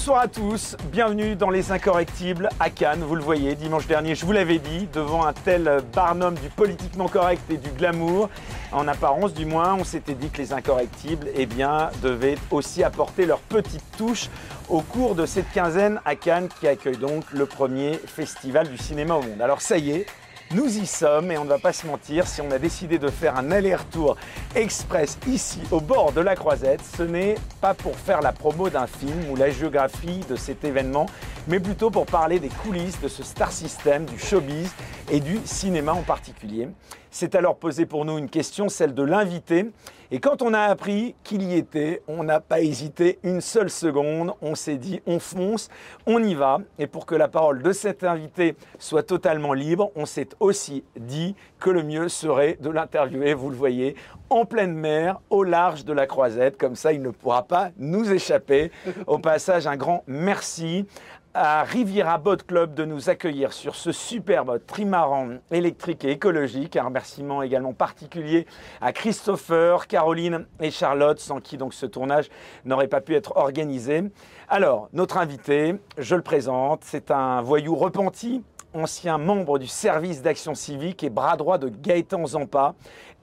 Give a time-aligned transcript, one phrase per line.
[0.00, 4.24] Bonsoir à tous, bienvenue dans Les Incorrectibles à Cannes, vous le voyez, dimanche dernier, je
[4.24, 8.30] vous l'avais dit, devant un tel barnum du politiquement correct et du glamour,
[8.72, 13.26] en apparence du moins, on s'était dit que Les Incorrectibles eh bien, devaient aussi apporter
[13.26, 14.30] leur petite touche
[14.70, 19.16] au cours de cette quinzaine à Cannes qui accueille donc le premier festival du cinéma
[19.16, 19.42] au monde.
[19.42, 20.06] Alors ça y est,
[20.52, 23.08] nous y sommes et on ne va pas se mentir, si on a décidé de
[23.08, 24.16] faire un aller-retour
[24.56, 28.86] express ici au bord de la Croisette, ce n'est pas pour faire la promo d'un
[28.86, 31.06] film ou la géographie de cet événement,
[31.46, 34.72] mais plutôt pour parler des coulisses de ce star system, du showbiz
[35.10, 36.68] et du cinéma en particulier.
[37.12, 39.66] C'est alors posé pour nous une question, celle de l'invité.
[40.12, 44.32] Et quand on a appris qu'il y était, on n'a pas hésité une seule seconde.
[44.42, 45.68] On s'est dit, on fonce,
[46.06, 46.58] on y va.
[46.78, 51.34] Et pour que la parole de cet invité soit totalement libre, on s'est aussi dit
[51.58, 53.96] que le mieux serait de l'interviewer, vous le voyez,
[54.30, 56.56] en pleine mer, au large de la croisette.
[56.56, 58.70] Comme ça, il ne pourra pas nous échapper.
[59.08, 60.86] Au passage, un grand merci
[61.34, 66.76] à Riviera Boat Club de nous accueillir sur ce superbe trimaran électrique et écologique.
[66.76, 68.46] Un remerciement également particulier
[68.80, 72.28] à Christopher, Caroline et Charlotte, sans qui donc ce tournage
[72.64, 74.02] n'aurait pas pu être organisé.
[74.48, 78.42] Alors, notre invité, je le présente, c'est un voyou repenti,
[78.74, 82.74] ancien membre du service d'action civique et bras droit de Gaëtan Zampa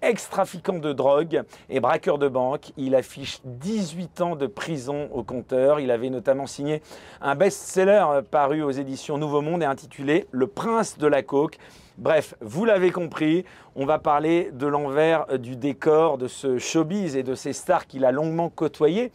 [0.01, 2.71] ex-trafiquant de drogue et braqueur de banque.
[2.77, 5.79] Il affiche 18 ans de prison au compteur.
[5.79, 6.81] Il avait notamment signé
[7.21, 11.57] un best-seller paru aux éditions Nouveau Monde et intitulé Le Prince de la Coke.
[11.97, 13.43] Bref, vous l'avez compris,
[13.75, 18.05] on va parler de l'envers du décor de ce showbiz et de ces stars qu'il
[18.05, 19.11] a longuement côtoyés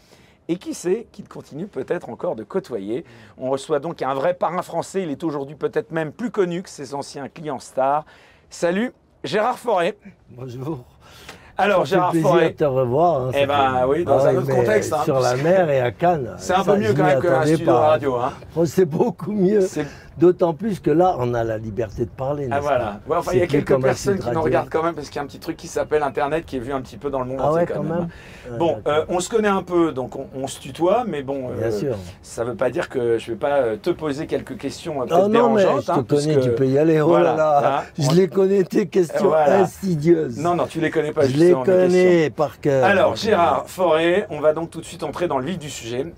[0.49, 3.05] et qui sait qu'il continue peut-être encore de côtoyer.
[3.39, 6.69] On reçoit donc un vrai parrain français, il est aujourd'hui peut-être même plus connu que
[6.71, 8.05] ses anciens clients stars.
[8.51, 8.93] Salut
[9.25, 9.97] Gérard Forêt.
[10.31, 10.85] Bonjour.
[11.59, 12.51] Alors, Ça Gérard plaisir Forêt.
[12.51, 13.21] de te revoir.
[13.27, 15.91] hein, Eh ben oui, dans Ah un autre contexte, hein, sur la mer et à
[15.93, 16.35] Cannes.
[16.39, 17.79] C'est un peu mieux quand même qu'un studio pas.
[17.89, 18.17] radio.
[18.17, 18.33] Hein.
[18.57, 19.61] Oh, c'est beaucoup mieux.
[20.19, 22.49] D'autant plus que là, on a la liberté de parler.
[22.51, 23.01] Ah voilà.
[23.09, 25.19] Ouais, enfin, il y a quelques personnes qui nous regardent quand même parce qu'il y
[25.21, 27.27] a un petit truc qui s'appelle Internet qui est vu un petit peu dans le
[27.27, 27.93] monde Ah ouais, quand quand même.
[27.93, 28.09] même.
[28.53, 31.49] Ouais, Bon, euh, on se connaît un peu, donc on, on se tutoie, mais bon,
[31.57, 31.97] Bien euh, sûr.
[32.23, 34.97] ça ne veut pas dire que je ne vais pas euh, te poser quelques questions
[35.01, 37.01] Oh peut-être non, mais je te hein, connais, puisque- tu peux y aller.
[37.01, 39.61] Oh voilà, là là, hein, je on- les connais, tes questions Voilà.
[39.61, 40.39] insidieuses.
[40.39, 42.85] Non, non, tu les connais pas je les connais par cœur.
[42.85, 46.13] Alors, Gérard Forêt, on va donc tout de suite entrer dans le vif du sujet.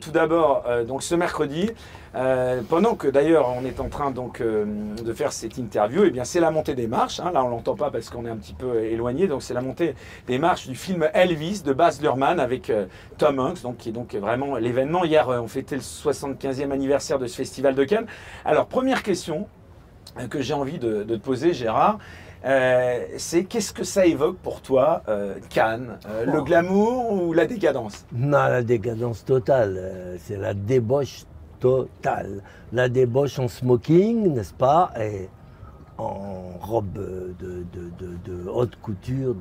[0.00, 1.70] Tout d'abord, donc ce mercredi,
[2.16, 4.64] euh, pendant que d'ailleurs on est en train donc euh,
[5.04, 7.18] de faire cette interview, et bien c'est la montée des marches.
[7.20, 7.30] hein.
[7.32, 9.26] là, on l'entend pas parce qu'on est un petit peu éloigné.
[9.26, 9.94] Donc c'est la montée
[10.26, 12.86] des marches du film Elvis de Baz Luhrmann avec euh,
[13.18, 15.04] Tom Hanks, donc qui est donc vraiment l'événement.
[15.04, 18.06] Hier, on fêtait le 75e anniversaire de ce festival de Cannes.
[18.44, 19.48] Alors première question
[20.30, 21.98] que j'ai envie de, de te poser, Gérard.
[23.16, 25.02] c'est qu'est-ce que ça évoque pour toi,
[25.50, 26.42] Cannes Le Oh.
[26.44, 28.04] glamour ou la décadence?
[28.12, 31.24] Non, la décadence totale, c'est la débauche
[31.64, 32.42] totale.
[32.72, 35.30] La débauche en smoking, n'est-ce pas Et
[35.96, 39.34] en robe de, haute couture.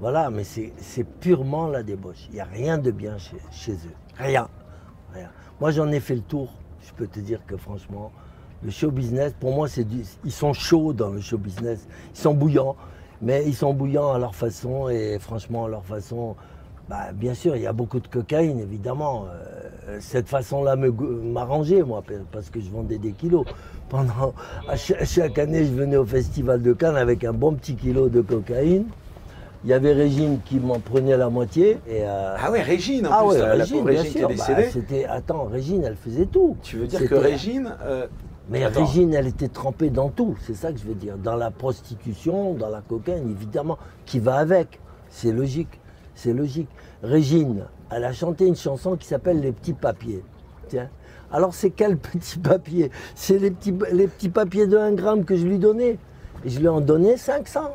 [0.00, 2.28] Voilà, mais c'est purement la débauche.
[2.30, 3.96] Il n'y a rien de bien chez, eux.
[4.16, 4.48] Rien.
[5.60, 6.48] Moi, j'en ai fait le tour.
[6.80, 8.10] Je peux te dire que franchement,
[8.62, 9.86] le show business, pour moi, c'est
[10.24, 11.86] ils sont chauds dans le show business.
[12.14, 12.76] Ils sont bouillants,
[13.20, 16.36] mais ils sont bouillants à leur façon et franchement, à leur façon.
[16.88, 19.26] Bah, bien sûr, il y a beaucoup de cocaïne, évidemment.
[19.26, 19.53] Euh,
[20.00, 22.02] cette façon-là m'arrangeait, moi,
[22.32, 23.44] parce que je vendais des kilos.
[23.88, 24.34] Pendant,
[24.68, 28.20] à chaque année, je venais au Festival de Cannes avec un bon petit kilo de
[28.20, 28.86] cocaïne.
[29.64, 31.78] Il y avait Régine qui m'en prenait la moitié.
[31.88, 35.04] Et, euh, Ah ouais, Régine, en ah plus, ouais, la, la Régine, qui Bah, c'était,
[35.06, 36.56] attends, Régine, elle faisait tout.
[36.62, 38.06] tu veux dire que Régine, euh,
[38.50, 38.84] Mais Attends.
[38.84, 41.16] Régine, elle était trempée dans tout, c'est ça que je veux dire.
[41.16, 44.80] Dans la prostitution, dans la cocaïne, évidemment, qui va avec.
[45.08, 45.80] C'est logique,
[46.14, 46.68] c'est logique.
[47.02, 47.64] Régine,
[47.94, 50.24] elle a chanté une chanson qui s'appelle Les petits papiers.
[50.68, 50.88] Tiens.
[51.30, 52.90] Alors c'est quel petit papier?
[53.14, 55.98] C'est les petits, papiers de 1 gramme que je lui donnais.
[56.44, 57.70] Et je lui en donnais 500.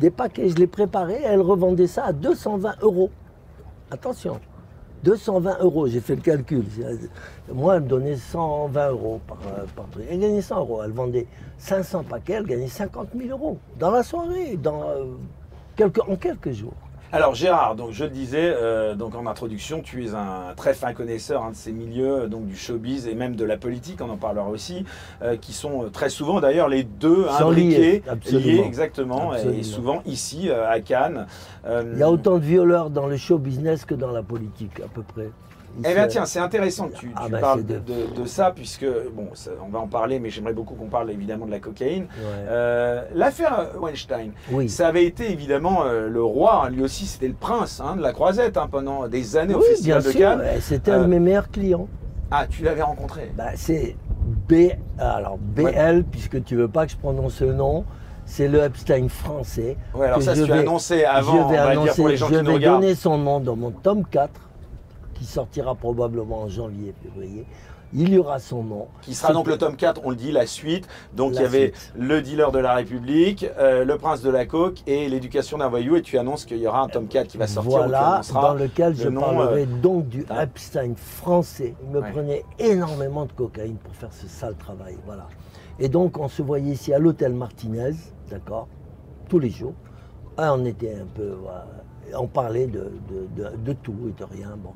[0.00, 3.10] Des paquets, je les préparais, elle revendait ça à 220 euros.
[3.90, 4.40] Attention,
[5.04, 6.64] 220 euros, j'ai fait le calcul.
[7.52, 9.38] Moi, elle me donnait 120 euros par,
[9.76, 10.06] par truc.
[10.10, 10.80] Elle gagnait 100 euros.
[10.82, 11.26] Elle vendait
[11.58, 13.58] 500 paquets, elle gagnait 50 000 euros.
[13.78, 15.04] Dans la soirée, euh,
[16.08, 16.74] en quelques jours.
[17.12, 20.92] Alors Gérard, donc je le disais euh, donc en introduction, tu es un très fin
[20.92, 24.16] connaisseur hein, de ces milieux, donc du showbiz et même de la politique, on en
[24.16, 24.84] parlera aussi,
[25.22, 28.46] euh, qui sont euh, très souvent d'ailleurs les deux imbriqués, liés, absolument.
[28.46, 31.26] liés, exactement, et souvent ici euh, à Cannes.
[31.66, 34.78] Euh, Il y a autant de violeurs dans le show business que dans la politique,
[34.78, 35.30] à peu près.
[35.84, 37.78] Eh bien tiens, c'est intéressant que tu, Ah tu bah, parles de, de-
[38.16, 38.84] de- de ça, puisque,
[39.14, 42.02] bon, ça, on va en parler, mais j'aimerais beaucoup qu'on parle évidemment de la cocaïne.
[42.02, 42.24] Ouais.
[42.48, 44.68] Euh, L'affaire Weinstein, oui.
[44.68, 48.02] ça avait été évidemment euh, le roi, hein, lui aussi c'était le prince hein, de
[48.02, 50.38] la croisette hein, pendant des années au Oui, Festival bien de sûr, Cannes.
[50.40, 51.88] ouais, c'était un Euh, de mes meilleurs clients.
[52.30, 53.32] Ah, tu l'avais rencontré?
[53.36, 53.96] Bah, c'est
[54.48, 57.84] B, alors BL, puisque tu veux pas que je prononce le nom,
[58.24, 59.76] c'est le Epstein français.
[59.94, 62.28] Ouais, alors que ça, je tu vais- annoncé avant, je vais annoncer, pour les gens
[62.28, 64.30] je qui vais donner son nom dans mon tome 4,
[65.14, 67.44] qui sortira probablement en janvier, février.
[67.92, 68.86] Il y aura son nom.
[69.02, 70.86] Qui sera donc le tome 4, on le dit, la suite.
[71.12, 71.92] Donc La il y avait suite.
[71.96, 75.96] le dealer de la République, euh, le prince de la coke et l'éducation d'un voyou.
[75.96, 77.72] Et tu annonces qu'il y aura un tome 4 qui va sortir.
[77.78, 81.74] Voilà, dans lequel le je nom, parlerai euh, donc du Epstein français.
[81.82, 82.10] Il me Ouais.
[82.12, 84.96] prenait énormément de cocaïne pour faire ce sale travail.
[85.04, 85.26] Voilà.
[85.80, 87.92] Et donc, on se voyait ici à l'hôtel Martinez,
[88.30, 88.68] d'accord,
[89.28, 89.74] tous les jours.
[90.36, 91.34] Ah, on était un peu.
[91.42, 91.66] voilà,
[92.16, 94.54] on parlait de, de- de- de tout et de rien.
[94.56, 94.72] Bon.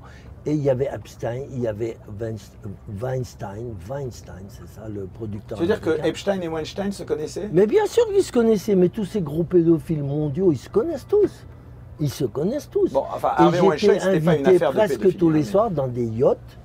[0.46, 2.52] Et il y avait Epstein, il y avait Weinst-
[3.00, 5.56] Weinstein, Weinstein, c'est ça, le producteur.
[5.56, 6.06] Tu veux dire que.
[6.06, 7.49] Epstein et Weinstein se connaissaient?
[7.52, 11.06] Mais bien sûr qu'ils se connaissaient, mais tous ces gros pédophiles mondiaux, ils se connaissent
[11.06, 11.46] tous.
[11.99, 12.93] Ils se connaissent tous.
[12.93, 15.70] Bon, enfin, Harvey Weinstein, c'était pas une de presque pédophilie, tous les hein, mais- soirs
[15.70, 16.58] dans des yachts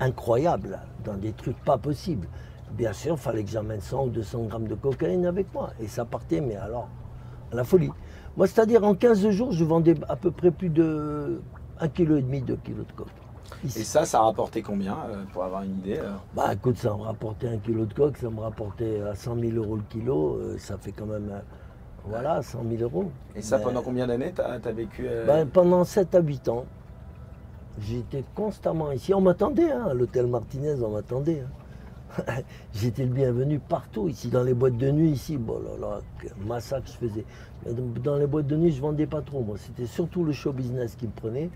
[0.00, 2.28] incroyables, dans des trucs pas possibles.
[2.72, 5.70] Bien sûr, il fallait que j'amène 100 ou 200 grammes de cocaïne avec moi.
[5.80, 6.88] Et ça partait, mais alors,
[7.52, 7.90] à la folie.
[8.36, 11.42] Moi, c'est-à-dire, en 15 jours, je vendais à peu près plus de
[11.82, 13.08] 1,5 kg, 2 kg de coke.
[13.64, 13.80] Ici.
[13.80, 16.90] Et ça, ça a rapporté combien euh, pour avoir une idée alors Bah écoute, ça
[16.96, 20.36] me rapportait un kilo de coke, ça me rapportait à 100 000 euros le kilo,
[20.36, 21.40] euh, ça fait quand même, euh,
[22.06, 23.10] voilà, 100 000 euros.
[23.36, 26.64] Et ça, pendant combien d'années t'as as vécu euh, ben, Pendant 7 à 8 ans,
[27.78, 29.12] j'étais constamment ici.
[29.14, 31.40] On m'attendait, hein, à l'hôtel Martinez, on m'attendait.
[31.40, 31.50] hein.
[32.74, 35.36] J'étais le bienvenu partout, ici, dans les boîtes de nuit, ici.
[35.36, 36.00] Bon là là,
[36.46, 37.24] massacre je faisais.
[38.02, 39.56] Dans- les boîtes de nuit, je vendais pas trop, moi.
[39.58, 41.48] C'était surtout le show business qui me prenait.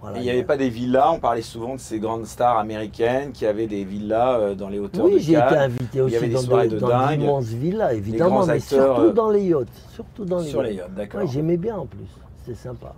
[0.00, 3.32] Voilà, Il n'y avait pas des villas, on parlait souvent de ces grandes stars américaines
[3.32, 6.16] qui avaient des villas euh, dans les hauteurs de Oui, j'ai été invité il y
[6.16, 9.30] avait aussi des dans, des- de dans d'immenses villas, évidemment, mais acteurs, surtout euh, dans
[9.30, 9.68] les yachts.
[9.92, 10.78] Surtout dans les sur les yachts.
[10.88, 11.20] yachts, d'accord.
[11.20, 12.06] Ouais, J'aimais bien en plus,
[12.44, 12.94] c'était sympa.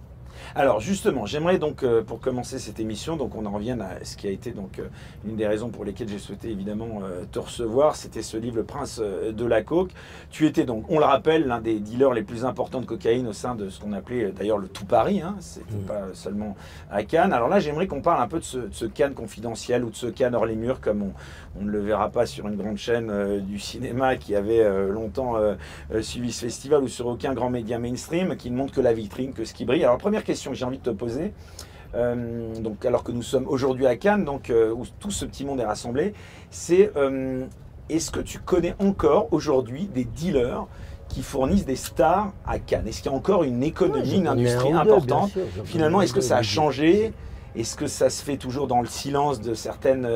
[0.55, 4.17] Alors justement, j'aimerais donc euh, pour commencer cette émission, donc on en revient à ce
[4.17, 4.89] qui a été donc euh,
[5.27, 8.65] une des raisons pour lesquelles j'ai souhaité évidemment euh, te recevoir, c'était ce livre Le
[8.65, 9.91] Prince de la coke.
[10.31, 13.33] Tu étais donc, on le rappelle, l'un des dealers les plus importants de cocaïne au
[13.33, 15.21] sein de ce qu'on appelait d'ailleurs le tout Paris.
[15.23, 16.57] Hein, C'était pas seulement
[16.91, 17.33] à Cannes.
[17.33, 19.97] Alors là, j'aimerais qu'on parle un peu de ce, de ce Cannes confidentiel ou de
[19.97, 21.13] ce Cannes hors les murs, comme on,
[21.61, 25.37] on ne le verra pas sur une grande chaîne du cinéma qui avait longtemps
[26.01, 29.33] suivi ce festival ou sur aucun grand média mainstream qui ne montre que la vitrine,
[29.33, 29.85] que ce qui brille.
[29.85, 31.33] Alors première question que j'ai envie de te poser,
[31.95, 35.45] euh, donc alors que nous sommes aujourd'hui à Cannes, donc euh, où tout ce petit
[35.45, 36.15] monde est rassemblé,
[36.51, 37.45] c'est euh,
[37.89, 40.67] est-ce que tu connais encore aujourd'hui des dealers
[41.09, 42.89] qui fournissent des stars à Cannes?
[42.89, 45.33] Est-ce qu'il y a encore une économie, Ouais, une industrie importante?
[45.33, 47.13] sûr, Finalement, est-ce que ça a changé?
[47.55, 50.09] Est-ce que ça se fait toujours dans le silence de certaines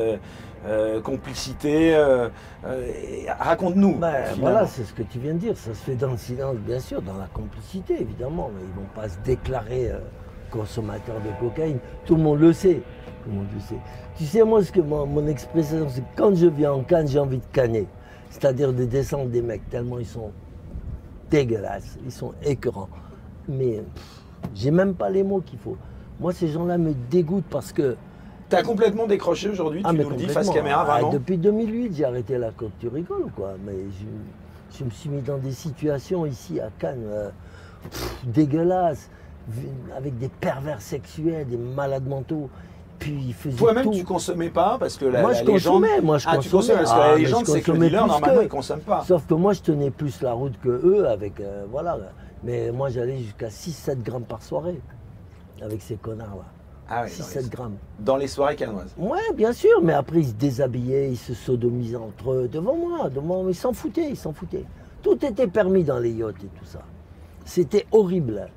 [0.65, 2.29] euh, complicités euh,
[2.65, 2.91] euh,
[3.39, 3.95] Raconte-nous.
[3.95, 5.57] Ben, voilà, c'est ce que tu viens de dire.
[5.57, 8.49] Ça se fait dans le silence, bien sûr, dans la complicité, évidemment.
[8.53, 9.91] Mais ils vont pas se déclarer
[10.51, 11.79] consommateurs de cocaïne.
[12.05, 12.81] Tout le monde le sait.
[13.23, 13.79] Tout le monde le sait.
[14.17, 17.07] Tu sais, moi, ce que mon, mon expression, c'est que quand je viens en Cannes,
[17.07, 17.87] j'ai envie de canner.
[18.29, 20.31] C'est-à-dire de descendre des mecs, tellement ils sont
[21.29, 22.89] dégueulasses, ils sont écœurants.
[23.47, 23.83] Mais
[24.53, 25.77] j'ai même pas les mots qu'il faut.
[26.19, 27.95] Moi, ces gens-là me dégoûtent parce que
[28.49, 31.37] T'as complètement décroché aujourd'hui, tu ah, mais nous le dis face caméra, Ah, vraiment Depuis
[31.37, 33.55] 2008, j'ai arrêté la coque, tu rigoles ou quoi?
[33.65, 37.29] Mais je, je me suis mis dans des situations ici à Cannes euh,
[37.89, 39.09] pff, dégueulasses,
[39.95, 42.49] avec des pervers sexuels, des malades mentaux.
[42.99, 45.53] Puis ils Toi-même, tu consommais pas parce que la, moi, je légende.
[45.53, 46.79] consommais, moi, je ah, tu consommais.
[46.79, 48.43] consommais parce que Ah, la légende, c'est que le consommais dealer, normalement, qu'eux.
[48.43, 49.03] il consomme pas.
[49.07, 51.97] Sauf que moi, je tenais plus la route que eux, avec euh, voilà.
[52.43, 54.79] Mais moi, j'allais jusqu'à 6-7 grammes par soirée
[55.61, 56.45] avec ces connards-là.
[56.89, 57.77] Ah oui, dans 6-7 les, grammes.
[57.99, 58.93] dans les soirées canoises.
[58.97, 63.09] Ouais, bien sûr, mais après ils se déshabillaient, ils se sodomisaient entre eux, devant moi,
[63.09, 64.65] devant moi, ils s'en foutaient, ils s'en foutaient.
[65.01, 66.79] Tout était permis dans les yachts et tout ça.
[67.45, 68.47] C'était horrible.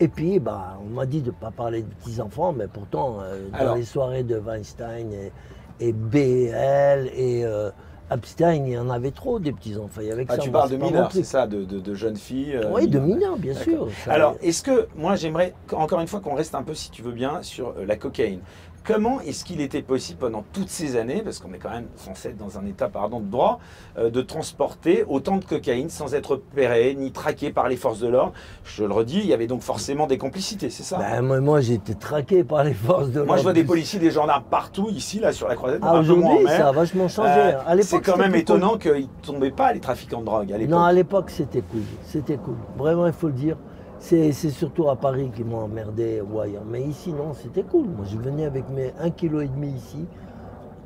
[0.00, 3.48] Et puis, bah, on m'a dit de ne pas parler de petits-enfants, mais pourtant, euh,
[3.50, 3.76] dans Alors.
[3.76, 5.32] les soirées de Weinstein et,
[5.78, 7.70] et BL et euh,
[8.14, 10.00] Epstein, il y en avait trop des petits-enfants.
[10.28, 12.54] Ah, ça, tu parles de mineurs, c'est ça, de, de- de jeunes filles.
[12.56, 13.88] euh, Oui, de mineurs, bien sûr.
[14.04, 17.02] Ça- Alors, est-ce que, moi j'aimerais, encore une fois, qu'on reste un peu, si tu
[17.02, 18.40] veux bien, sur euh, la cocaïne.
[18.84, 22.30] Comment est-ce qu'il était possible pendant toutes ces années, parce qu'on est quand même censé
[22.30, 23.60] être dans un état, pardon, de droit,
[23.96, 28.08] euh, de transporter autant de cocaïne sans être repéré ni traqué par les forces de
[28.08, 28.32] l'ordre?
[28.64, 30.98] Je le redis, il y avait donc forcément des complicités, c'est ça?
[30.98, 33.72] Ben, moi, moi, j'ai été traqué par les forces de Moi, je vois des l'ordre.
[33.74, 37.30] policiers, des gendarmes partout, ici, là, sur la croisette, Ah, aujourd'hui, ça a vachement changé.
[37.30, 38.40] Euh, c'est quand même cool.
[38.40, 40.70] étonnant qu'ils ne tombaient pas, les trafiquants de drogue, à l'époque.
[40.74, 41.82] Non, à l'époque, c'était cool.
[42.04, 42.56] C'était cool.
[42.76, 43.56] Vraiment, il faut le dire.
[44.04, 46.40] C'est surtout à Paris qu'ils m'ont emmerdé ou.
[46.68, 47.86] Mais ici, non, c'était cool.
[47.86, 50.06] Moi, je venais avec mes 1,5 kg ici.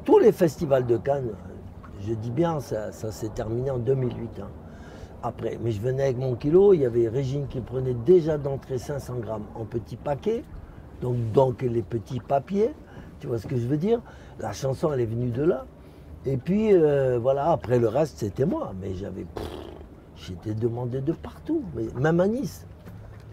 [0.04, 1.30] Tous les festivals de Cannes,
[2.06, 4.40] je dis bien, ça, s'est terminé en 2008.
[4.40, 4.48] hein.
[5.22, 6.74] Après, mais je venais avec mon kilo.
[6.74, 10.44] Il y avait Régine qui prenait déjà d'entrée 500 grammes en petits paquets.
[11.00, 12.74] Donc, les petits papiers.
[13.18, 14.02] Tu vois ce que je veux dire?
[14.40, 15.64] La chanson, elle est venue de là.
[16.26, 18.74] Et puis, euh, voilà, après le reste, c'était moi.
[18.78, 19.24] Mais j'avais.
[20.16, 21.62] J'étais demandé de partout,
[21.98, 22.66] même à Nice.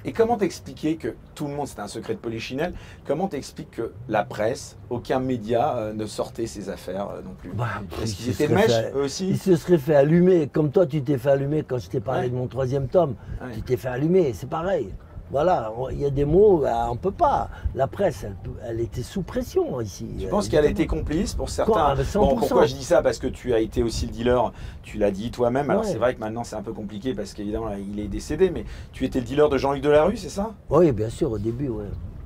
[0.06, 2.74] Et comment t'expliquer que tout le monde, c'était un secret de Polichinelle,
[3.08, 7.52] comment t'expliques que la presse, aucun média euh, ne sortait ces affaires euh, non plus?
[7.52, 7.68] Bah,
[8.02, 9.96] Est-ce ils qu'ils se étaient de seraient mèche, fait- eux Il aussi se serait fait
[9.96, 12.30] allumer, comme toi tu t'es fait allumer quand je t'ai parlé Ouais.
[12.30, 13.16] de mon troisième tome.
[13.42, 13.54] Ouais.
[13.54, 14.94] Tu t'es fait allumer, c'est pareil.
[15.34, 17.50] Voilà, il y a des mots, bah, on peut pas.
[17.74, 18.24] La presse,
[18.64, 20.06] elle, était sous pression ici.
[20.20, 22.20] Tu Euh, penses qu'elle a été complice pour certains 100%.
[22.20, 25.10] Bon, pourquoi je dis ça Parce que tu as été aussi le dealer, tu l'as
[25.10, 25.72] dit toi-même.
[25.72, 25.90] Alors Ouais.
[25.92, 29.06] c'est vrai que maintenant c'est un peu compliqué parce qu'évidemment il est décédé, mais tu
[29.06, 30.52] étais le dealer de Jean-Luc Delarue, c'est ça?
[30.70, 31.86] Oui, bien sûr, au début, oui.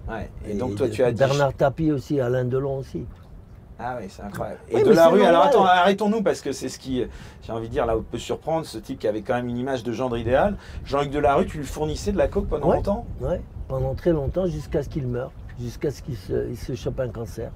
[0.10, 0.30] Ouais.
[0.46, 1.20] Et, donc toi tu as dit.
[1.20, 3.06] Bernard Tapie aussi, Alain Delon aussi.
[3.80, 4.60] Ah oui, c'est incroyable.
[4.68, 7.06] Oui, Et mais Delarue, c'est alors attends, arrêtons-nous parce que c'est ce qui,
[7.44, 9.58] j'ai envie de dire, là où peut surprendre, ce type qui avait quand même une
[9.58, 10.56] image de gendre idéal.
[10.86, 12.78] Jean-Luc Delarue, tu lui fournissais de la coke pendant Ouais.
[12.78, 13.06] longtemps?
[13.22, 17.00] Ouais, pendant très longtemps, jusqu'à ce qu'il meure, jusqu'à ce qu'il se, il se chope
[17.00, 17.52] un cancer.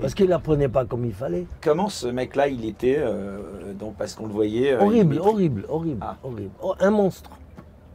[0.00, 1.46] Parce qu'il la prenait pas comme il fallait.
[1.60, 5.64] Comment ce mec-là, il était euh, donc parce qu'on le voyait euh, horrible, il- horrible,
[5.68, 6.16] horrible, Ah.
[6.22, 6.50] horrible.
[6.62, 7.30] Oh, un monstre.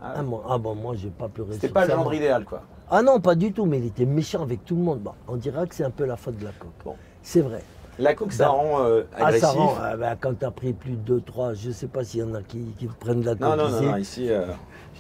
[0.01, 1.53] Ah, Un mon- ah bon, moi, j'ai pas pleuré.
[1.53, 2.62] C'était pas le gendre idéal, quoi.
[2.91, 5.00] Ah non, pas du tout, mais il était méchant avec tout le monde.
[5.00, 6.72] Bon, on dira que c'est un peu la faute de la coque.
[6.84, 6.96] Bon.
[7.24, 7.62] C'est vrai.
[8.00, 9.42] La coke, ça Ben, rend euh, Ah, agressif.
[9.48, 12.20] ça rend, ah, ben, quand t'as pris plus de 2, 3, je sais pas s'il
[12.22, 13.86] y en a qui, qui prennent de la coque Non, non, non, ici.
[13.86, 14.46] non, ici, euh,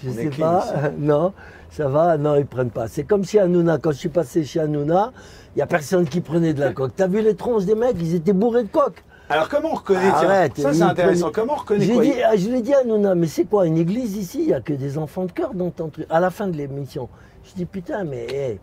[0.03, 0.73] Je est sais pas, ici.
[0.99, 1.33] non,
[1.71, 2.87] ça va, non, ils prennent pas.
[2.87, 5.11] C'est comme chez Hanouna, quand je suis passé chez Hanouna,
[5.55, 6.95] il n'y a personne qui prenait de la coque.
[6.95, 9.03] T'as vu les tronches des mecs, ils étaient bourrés de coque.
[9.29, 11.31] Alors comment on reconnaît tiens, Arrête, Ça c'est intéressant.
[11.33, 12.03] Comment on reconnaît J'ai quoi?
[12.03, 14.47] dit, ah, je lui ai dit à Hanouna, mais c'est quoi, une église ici, il
[14.47, 16.05] n'y a que des enfants de cœur dans ton truc.
[16.11, 17.09] À la fin de l'émission,
[17.43, 18.59] je dis, putain, mais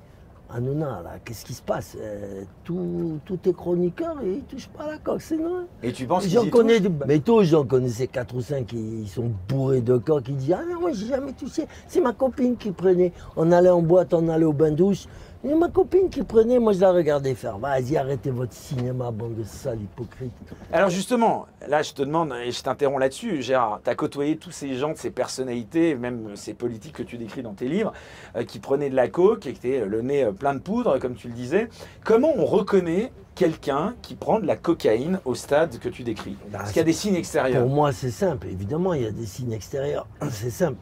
[0.52, 1.96] Hanouna, là, qu'est-ce qui se passe?
[2.00, 6.06] Euh, Tous tes chroniqueurs, ils ne touchent pas à la coque, c'est non Et tu
[6.06, 6.92] penses qu'ils connais, touchent?
[7.06, 10.28] mais tous, j'en connaissais 4 ou 5 qui ils sont bourrés de coque.
[10.28, 11.66] Ils disent Ah non, moi j'ai jamais touché.
[11.86, 13.12] C'est ma copine qui prenait.
[13.36, 15.06] On allait en boîte, on allait au bain-douche.
[15.42, 17.56] Et ma copine qui prenait, moi je la regardais faire.
[17.56, 20.32] Vas-y, arrêtez votre cinéma, bande de sales hypocrites.
[20.70, 24.50] Alors justement, là je te demande et je t'interromps là-dessus, Gérard, tu as côtoyé tous
[24.50, 27.94] ces gens, ces personnalités, même ces politiques que tu décris dans tes livres,
[28.36, 30.98] euh, qui prenaient de la coke et qui étaient le nez euh, plein de poudre,
[30.98, 31.70] comme tu le disais.
[32.04, 36.36] Comment on reconnaît quelqu'un qui prend de la cocaïne au stade que tu décris?
[36.52, 37.62] Bah, Parce qu'il y a des signes extérieurs.
[37.62, 38.46] Pour moi, c'est simple.
[38.48, 40.06] Évidemment, il y a des signes extérieurs.
[40.30, 40.76] C'est simple.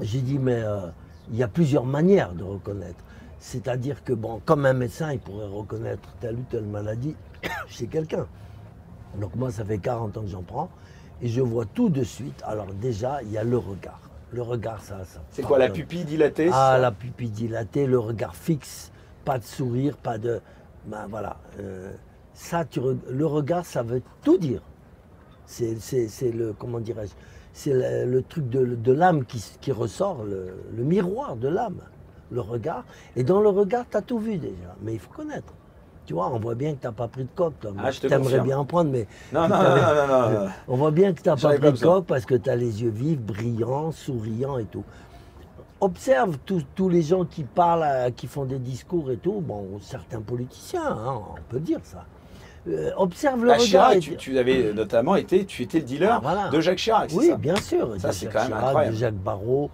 [0.00, 0.88] J'ai dit, mais euh,
[1.32, 3.02] il y a plusieurs manières de reconnaître.
[3.40, 7.16] C'est-à-dire que, bon, comme un médecin, il pourrait reconnaître telle ou telle maladie
[7.66, 8.26] chez quelqu'un.
[9.18, 10.68] Donc moi, ça fait 40 ans que j'en prends.
[11.22, 12.42] Et je vois tout de suite.
[12.46, 14.00] Alors déjà, il y a le regard.
[14.32, 15.04] Le regard, ça...
[15.04, 18.92] ça C'est quoi la pupille dilatée Ah, la pupille dilatée, le regard fixe,
[19.24, 20.40] pas de sourire, pas de.
[20.86, 21.36] Ben voilà.
[21.58, 21.92] euh,
[22.32, 24.62] ça, tu le regard, ça veut tout dire.
[25.46, 25.74] C'est
[26.32, 26.52] le.
[26.52, 27.12] Comment dirais-je
[27.52, 31.80] C'est le, le truc de, de l'âme qui, ressort, le, le miroir de l'âme,
[32.30, 32.84] le regard.
[33.16, 34.74] Et dans le regard, tu as tout vu déjà.
[34.82, 35.52] Mais il faut connaître.
[36.06, 37.70] Tu vois, on voit bien que tu n'as pas pris de coque, toi.
[37.78, 41.12] Ah, je T'aimerais bien en prendre, mais Non, non, non, non, non, on voit bien
[41.12, 43.92] que tu n'as pas pris de coque parce que tu as les yeux vifs, brillants,
[43.92, 44.82] souriants et tout.
[45.82, 46.36] Observe
[46.74, 49.40] tous les gens qui parlent, euh, qui font des discours et tout.
[49.40, 52.04] Bon, certains politiciens, hein, on peut dire ça.
[52.68, 53.64] Euh, observe le Bah, regard.
[53.92, 56.48] Chirac, et- tu, tu avais notamment été, tu étais le dealer Ah, voilà.
[56.50, 57.94] de Jacques Chirac, Oui, ça bien sûr.
[57.98, 58.94] Ça, c'est quand même incroyable.
[58.94, 59.70] De Jacques Barrault.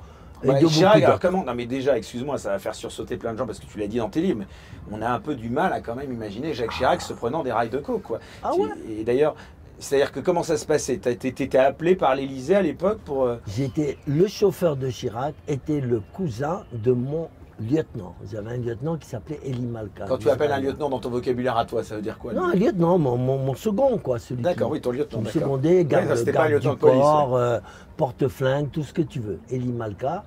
[0.69, 3.59] Chirac, alors comment Non mais déjà, excuse-moi, ça va faire sursauter plein de gens parce
[3.59, 4.47] que tu l'as dit dans tes livres, mais
[4.91, 7.53] on a un peu du mal à quand même imaginer Jacques Chirac se prenant des
[7.53, 8.19] rails de coke, quoi.
[8.43, 8.69] Ah Tu- ouais
[9.01, 9.35] Et d'ailleurs,
[9.79, 10.97] c'est-à-dire que comment ça se passait?
[10.99, 13.25] T'as été t'étais appelé par l'Élysée à l'époque pour...
[13.25, 17.29] euh, J'étais le chauffeur de Chirac, était le cousin de mon
[17.61, 18.15] lieutenant.
[18.31, 20.05] J'avais un lieutenant qui s'appelait Elie Malka.
[20.07, 22.45] Quand tu appelles un lieutenant dans ton vocabulaire à toi, ça veut dire quoi Non,
[22.45, 24.19] un lieutenant, mon, mon- mon second, quoi.
[24.19, 25.43] Celui D'accord, oui, ton lieutenant, d'accord.
[25.43, 27.59] secondé, garde, un garde du police, corps, euh,
[27.97, 29.39] porte-flingue, tout ce que tu veux.
[29.51, 30.25] Eli Malka,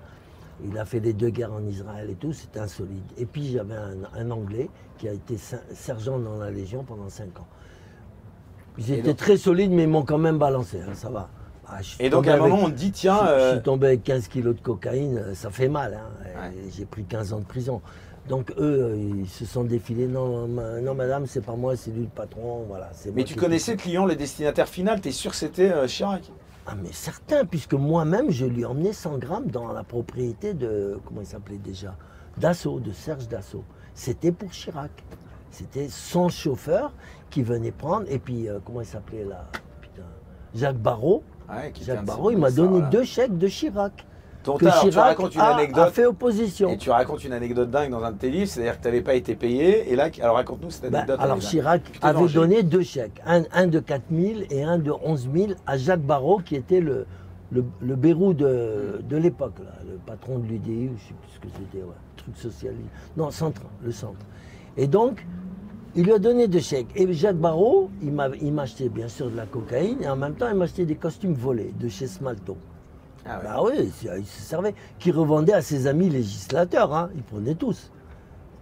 [0.66, 3.04] il a fait les deux guerres en Israël et tout, c'était insolite.
[3.18, 7.10] Et puis j'avais un, un Anglais qui a été ser- sergent dans la Légion pendant
[7.10, 7.48] 5 ans.
[8.78, 11.30] Ils étaient très solides, mais ils m'ont quand même balancé, hein, ça va.
[11.72, 13.20] Ah, Et donc à un avec- moment, on te dit, tiens...
[13.22, 15.94] je, je euh, suis tombé avec 15 kilos de cocaïne, euh, ça fait mal.
[15.94, 16.52] hein, Ouais.
[16.76, 17.82] J'ai pris 15 ans de prison.
[18.28, 20.08] Donc eux, euh, ils se sont défilés.
[20.08, 22.66] Non, ma- non madame, c'est pas moi, c'est lui le patron.
[22.68, 25.88] Voilà, c'est Mais tu connaissais le client, le destinataire final, t'es sûr que c'était euh,
[25.88, 26.32] Chirac?
[26.68, 31.00] Ah mais certain, puisque moi-même, je lui ai emmené 100 grammes dans la propriété de,
[31.06, 31.96] comment il s'appelait déjà
[32.38, 33.64] Dassault, de Serge Dassault.
[33.96, 34.92] C'était pour Chirac.
[35.50, 36.94] C'était son chauffeur
[37.32, 39.48] qui venait prendre, et puis, euh, comment il s'appelait là
[39.82, 40.04] Putain,
[40.54, 41.24] Jacques Barrault.
[41.50, 42.86] Ouais, un Jacques ces- il m'a donné voilà.
[42.90, 44.06] deux chèques de Chirac.
[44.42, 45.88] Ton Que alors, tu racontes une anecdote.
[45.88, 46.70] a fait opposition.
[46.70, 49.02] Et tu racontes une anecdote dingue dans un de tes livres, c'est-à-dire que tu n'avais
[49.02, 49.92] pas été payé.
[49.92, 51.20] Et là, alors raconte-nous cette Ben, anecdote.
[51.20, 51.50] alors est dingue.
[51.50, 55.28] Chirac t'es avait donné deux chèques, un, un de 4 000 et un de 11
[55.34, 57.06] 000 à Jacques Barrault, qui était le,
[57.52, 61.40] le, le Bérou de, de l'époque, le patron de l'UDI, je ne sais plus ce
[61.42, 62.90] que c'était, ouais, truc socialiste.
[63.18, 64.26] Non, centre, le centre.
[64.78, 65.26] Et donc,
[65.96, 66.90] Il lui a donné deux chèques.
[66.96, 70.16] Et Jacques Barrault, il m'a il m'a acheté bien sûr de la cocaïne et en
[70.16, 72.58] même temps, il m'a acheté des costumes volés de chez Smalto.
[73.26, 73.42] Ah.
[73.44, 74.76] Bah oui, il se servait.
[75.00, 76.94] Qui revendait à ses amis législateurs.
[76.94, 77.10] Hein.
[77.16, 77.92] Ils prenaient tous.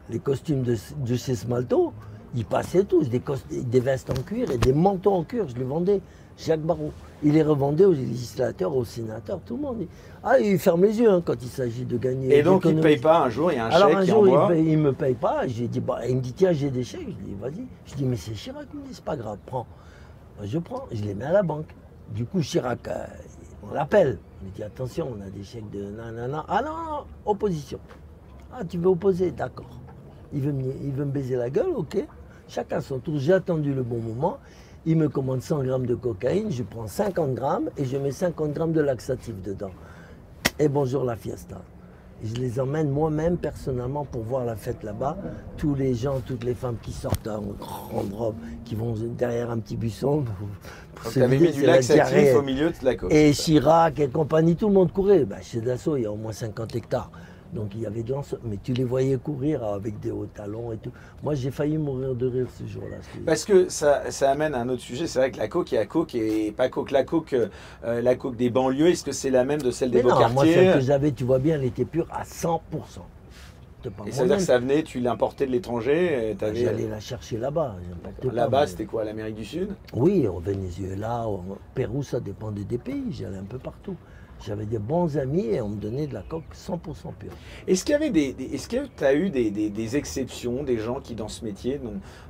[0.10, 1.92] Les costumes de, de chez Smalto,
[2.34, 3.10] ils passaient tous.
[3.10, 5.48] Des, des vestes en cuir et des manteaux en cuir.
[5.50, 6.02] Je les vendais.
[6.38, 6.92] Jacques Barrault.
[7.24, 9.88] Il les revendait aux législateurs, aux sénateurs, tout le monde.
[10.24, 12.38] Ah, il ferme les yeux hein, quand il s'agit de gagner.
[12.38, 14.02] Et donc, il ne paye pas un jour, il y a un Alors chèque un
[14.02, 14.56] qui jour, il, envoie.
[14.56, 15.48] il me paye pas.
[15.48, 17.08] J'ai dit, bah, il me dit, tiens, j'ai des chèques.
[17.08, 17.66] Je dis, vas-y.
[17.88, 18.68] Je dis, mais c'est Chirac.
[18.72, 19.66] Il me dit, c'est pas grave, prends.
[20.38, 21.74] Moi, je prends, je les mets à la banque.
[22.14, 23.06] Du coup, Chirac, euh,
[23.68, 24.20] on l'appelle.
[24.44, 26.46] Il me dit, attention, on a des chèques de nanana.
[26.48, 27.80] Ah non, non, opposition.
[28.54, 29.66] Ah, tu veux opposer D'accord.
[30.34, 31.98] Il veut, me, il veut me baiser la gueule, ok.
[32.48, 33.16] Chacun son tour.
[33.18, 34.38] J'ai attendu le bon moment.
[34.90, 36.50] Il me commande 100 grammes de cocaïne.
[36.50, 39.72] Je prends 50 grammes et je mets 50 grammes de laxatif dedans.
[40.60, 41.62] Et bonjour la fiesta.
[42.24, 45.18] Je les emmène moi-même personnellement pour voir la fête là-bas.
[45.58, 49.60] Tous les gens, toutes les femmes qui sortent en grande robe, qui vont derrière un
[49.60, 50.24] petit buisson.
[50.96, 53.12] pour- Donc, avais vider, mis du laxatif au milieu de la côte.
[53.12, 55.26] Et Chirac et compagnie, tout le monde courait.
[55.26, 57.12] Bah, chez Dassault, il y a au moins 50 hectares.
[57.54, 58.42] Donc il y avait de l'ensemble.
[58.46, 60.92] Mais tu les voyais courir avec des hauts talons et tout.
[61.24, 62.98] Moi, j'ai failli mourir de rire ce jour-là.
[63.26, 65.08] Parce que ça, ça amène à un autre sujet.
[65.08, 66.92] C'est vrai que la coke, il y a coke et pas coke.
[66.92, 69.98] La coke, euh, la coke des banlieues, est-ce que c'est la même de celle des
[69.98, 72.24] Mais beaux non, moi, quartiers celle que j'avais, tu vois bien, elle était pure à
[72.24, 72.60] 100%.
[73.84, 76.32] Je te parle Et ça veut dire que ça venait, tu l'importais de l'étranger.
[76.32, 77.76] et t'avais- J'allais la chercher là-bas.
[78.24, 79.70] Là-bas, mais- c'était quoi L'Amérique du Sud?
[79.94, 81.42] Oui, au Venezuela, au
[81.76, 83.06] Pérou, ça dépendait des pays.
[83.12, 83.96] J'allais un peu partout.
[84.46, 87.32] J'avais des bons amis et on me donnait de la coque 100% pure.
[87.68, 91.00] Est-ce qu'il y avait des, est-ce que tu as eu des, des- exceptions, des gens
[91.02, 91.80] qui dans ce métier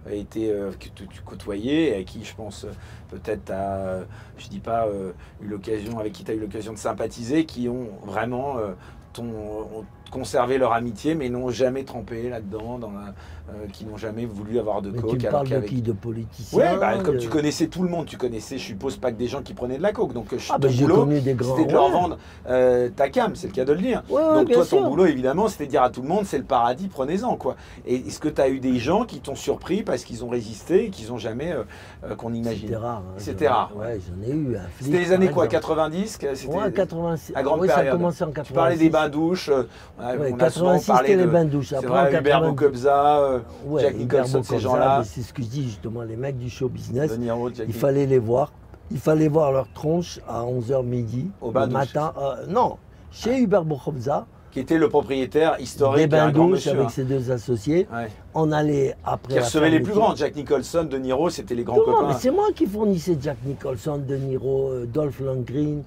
[0.07, 2.69] euh, été euh, que tu, côtoyais, et à qui je pense euh,
[3.09, 4.05] peut-être tu as,
[4.37, 7.89] je dis pas euh, eu l'occasion, avec qui tu eu l'occasion de sympathiser, qui ont
[8.05, 8.73] vraiment euh,
[9.19, 13.13] ont conservé leur amitié, mais n'ont jamais trempé là-dedans, dans la-
[13.49, 15.17] euh, qui n'ont jamais voulu avoir de Mais coke.
[15.19, 15.81] tu parles de qui?
[15.81, 19.09] De politiciens Ouais, bah, comme tu connaissais tout le monde, tu connaissais, je suppose, pas
[19.11, 20.11] que des gens qui prenaient de la coke.
[20.13, 21.55] Donc, euh, Ah, ton boulot, connu des grands.
[21.55, 21.91] c'était de leur ouais.
[21.91, 22.17] vendre
[22.49, 24.03] euh, ta cam, c'est le cas de le dire.
[24.09, 26.43] Ouais, Donc toi, ton boulot, évidemment, c'était de dire à tout le monde, c'est le
[26.43, 27.55] paradis, prenez-en, quoi.
[27.85, 30.85] Et est-ce que tu as eu des gens qui t'ont surpris parce qu'ils ont résisté
[30.85, 32.63] et qu'ils n'ont jamais, euh, qu'on imagine?
[32.67, 33.03] C'était rare.
[33.07, 34.57] hein, C'était rare, Ouais, j'en ai eu.
[34.81, 35.61] C'était les années quoi, exemple.
[35.61, 37.31] 90 que c'était- Ouais, 86.
[37.33, 37.95] à grande oui, ça a période.
[37.97, 38.47] commencé en 86.
[38.47, 39.51] Tu parlais des bains-douches,
[39.99, 41.31] Ouais, on a souvent 86, parlé c'était les de...
[41.31, 41.69] bains-douches.
[41.69, 45.03] C'est Après, vrai, Hubert 90 Bocobza, euh, Ouais, Jack Nicholson, ces Bocobza, gens-là.
[45.03, 47.11] C'est ce que je dis justement, les mecs du show business.
[47.11, 48.51] De Niro, Il fallait les voir.
[48.91, 51.29] Il fallait voir leur tronche à 11h midi.
[51.41, 52.13] Au le matin.
[52.17, 52.77] euh, non,
[53.11, 56.71] chez Hubert Bokhobza, qui était le propriétaire des historique, un grand bains-douches monsieur.
[56.71, 56.89] avec hein.
[56.89, 57.87] ses deux associés.
[57.91, 58.07] Ouais.
[58.33, 59.33] On allait après.
[59.33, 60.15] Qui recevait les plus grands.
[60.15, 62.07] Jack Nicholson, De Niro, c'était les grands monde, copains.
[62.07, 65.83] mais c'est moi qui fournissais Jack Nicholson, De Niro, euh, Dolph Lundgren,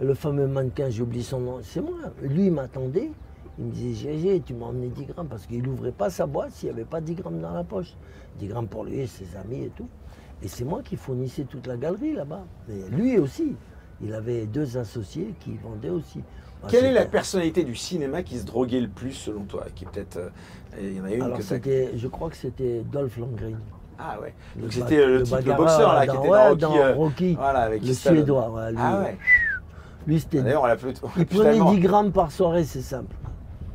[0.00, 1.58] le fameux mannequin, j'ai oublié son nom.
[1.62, 1.94] C'est moi.
[2.22, 3.10] Lui, il m'attendait.
[3.58, 6.50] Il me disait, GG, tu m'as emmené 10 grammes parce qu'il n'ouvrait pas sa boîte
[6.52, 7.94] s'il n'y avait pas 10 grammes dans la poche.
[8.38, 9.88] 10 grammes pour lui et ses amis et tout.
[10.42, 12.42] Et c'est moi qui fournissais toute la galerie là-bas.
[12.68, 13.54] Mais lui aussi,
[14.02, 16.20] il avait deux associés qui vendaient aussi.
[16.68, 19.66] Quelle est la personnalité du cinéma qui se droguait le plus selon toi?
[19.74, 20.16] Qui peut-être.
[20.16, 20.28] euh,
[20.80, 23.58] Il y en a une Alors que je crois que c'était Dolph Lundgren.
[23.98, 24.34] Ah ouais.
[24.56, 26.60] Donc c'était euh, le, le type, le boxeur là, qui dans- était ouais, dans Rocky.
[26.60, 27.34] dans euh, Rocky.
[27.34, 27.92] Voilà, avec Le.
[27.92, 28.78] Suédois, ouais, lui.
[28.80, 29.18] Ah ouais.
[30.06, 30.42] Lui, c'était.
[30.42, 30.94] D'ailleurs, on l'a plus.
[31.16, 33.14] Il prenait tellement- 10 grammes par soirée, c'est simple.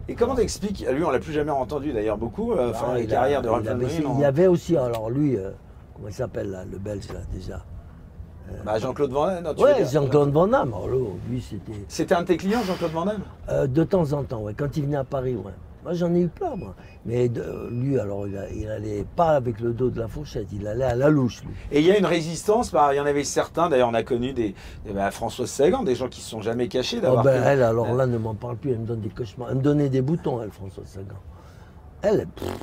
[0.10, 2.52] Et comment t'expliques Lui, on l'a plus jamais entendu d'ailleurs beaucoup.
[2.54, 4.48] euh, Enfin, Ah, la il carrière a- de il avait, Lundgren, il y en- avait
[4.48, 5.52] aussi, alors lui, euh,
[5.96, 7.62] comment il s'appelle là, le belge là déjà
[8.66, 9.54] Bah, Jean-Claude Van Damme.
[9.54, 10.70] dire- Jean-Claude Van Damme.
[10.74, 10.88] Alors,
[11.30, 11.72] lui, c'était.
[11.88, 13.22] C'était un de tes clients, Jean-Claude Van Damme?
[13.50, 15.52] Euh, de temps en temps, ouais, quand il venait à Paris, ouais.
[15.84, 16.76] Moi, j'en ai eu plein, moi.
[17.06, 20.48] Mais de- lui, alors, il, a- il allait pas avec le dos de la fourchette,
[20.52, 21.54] il allait à la louche, lui.
[21.72, 24.04] Et il y a une résistance, bah, il y en avait certains, d'ailleurs on a
[24.04, 27.24] connu des, des- bah, Françoise Sagan, des gens qui se sont jamais cachés Oh, d'avoir...
[27.24, 29.50] ben, que- elle, alors là, ne m'en parle plus, elle me donne des cauchemars.
[29.52, 31.16] Elle me donnait des boutons, elle, Françoise Sagan.
[32.02, 32.58] Elle, pff,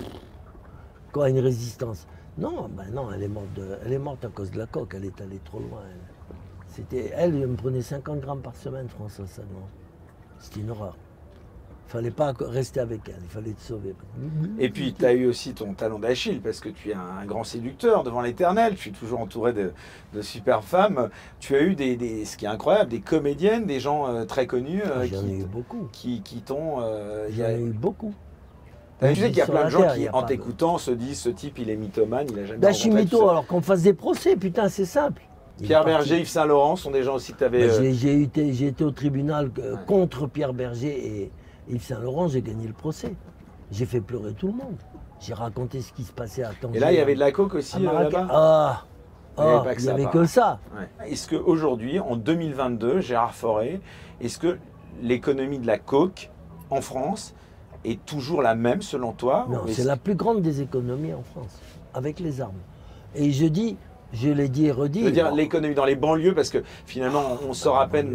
[1.12, 4.50] quoi, une résistance Non, ben non, elle est, morte de- elle est morte à cause
[4.50, 5.80] de la coque, elle est allée trop loin.
[5.90, 6.36] Elle,
[6.68, 9.66] C'était, elle, elle me prenait 50 grammes par semaine, Françoise Sagan.
[10.38, 10.96] C'était une horreur.
[11.88, 13.94] Il fallait pas rester avec elle, il fallait te sauver.
[14.58, 17.44] Et puis tu as eu aussi ton talent d'Achille, parce que tu es un grand
[17.44, 19.72] séducteur devant l'éternel, tu es toujours entouré de,
[20.12, 21.10] de super femmes.
[21.38, 24.48] Tu as eu des, des- ce qui est incroyable, des comédiennes, des gens euh, très
[24.48, 25.88] connus euh, J'en ai qui, eu beaucoup.
[25.92, 26.80] qui, qui t'ont...
[26.80, 28.12] euh, il y J'en a- ai eu beaucoup.
[29.00, 31.20] Tu sais qu'il y a plein de gens terre, qui, en de- t'écoutant, se disent
[31.20, 33.16] ce type il est mythomane, il a jamais ça.
[33.30, 35.22] alors qu'on fasse des procès, putain, c'est simple.
[35.62, 35.84] Pierre.
[35.84, 37.68] Berger, Yves Saint-Laurent sont des gens aussi que tu avais...
[37.68, 39.78] Ben, j'ai- J'ai été, au tribunal euh, Ouais.
[39.86, 40.88] contre Pierre Berger
[41.22, 41.30] et
[41.68, 43.14] Yves Saint-Laurent, j'ai gagné le procès.
[43.70, 44.76] J'ai fait pleurer tout le monde.
[45.20, 46.76] J'ai raconté ce qui se passait à Tanger.
[46.76, 48.82] Et là, il y avait de la coke aussi euh, là-bas Ah,
[49.38, 50.60] Il y avait ah, il n'y ça, avait que ça.
[50.76, 51.10] Ouais.
[51.10, 53.80] Est-ce qu'aujourd'hui, en 2022, Gérard Forêt,
[54.20, 54.58] est-ce que
[55.02, 56.30] l'économie de la coke
[56.70, 57.34] en France
[57.84, 61.58] est toujours la même selon toi Non, c'est la plus grande des économies en France.
[61.94, 62.54] avec les armes.
[63.14, 63.76] Et je dis,
[64.16, 65.00] je l'ai dit et redit.
[65.00, 68.06] Je veux dire l'économie dans les banlieues, parce que finalement, on coke,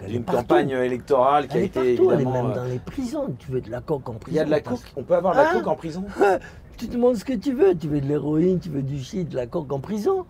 [0.00, 2.42] elle est d'une campagne électorale qui elle a est été partout, elle est évidemment.
[2.42, 3.26] même euh, dans les prisons.
[3.38, 5.14] Tu veux de la coke en prison Il y a de la coke, on peut
[5.14, 6.04] avoir de la Hein coke en prison
[6.78, 7.74] Tu te demandes ce que tu veux.
[7.76, 10.24] Tu veux de l'héroïne, tu veux du shit, de la coke en prison.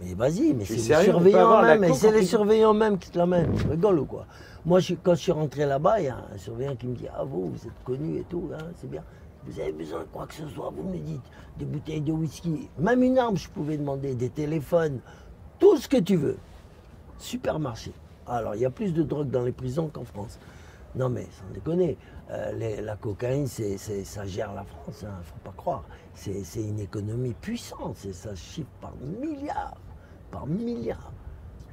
[0.00, 1.94] Mais vas-y, mais c'est les surveillants même.
[1.94, 3.52] C'est les surveillants même qui te l'amènent.
[3.54, 4.26] Tu rigoles ou quoi?
[4.64, 7.06] Moi, je, quand je suis rentré là-bas, il y a un surveillant qui me dit
[7.14, 9.02] Ah, vous, vous êtes connu et tout, hein, c'est bien.
[9.46, 11.22] Vous avez besoin de quoi que ce soit, vous me dites.
[11.58, 15.00] Des bouteilles de whisky, même une arme, je pouvais demander, des téléphones,
[15.58, 16.36] tout ce que tu veux.
[17.18, 17.92] Supermarché.
[18.26, 20.38] Alors, il y a plus de drogue dans les prisons qu'en France.
[20.94, 21.96] Non, mais sans déconner,
[22.30, 25.84] euh, la cocaïne, ça gère la France, hein, faut pas croire.
[26.14, 29.80] C'est, une économie puissante, ça chiffre par milliards,
[30.30, 31.12] par milliards.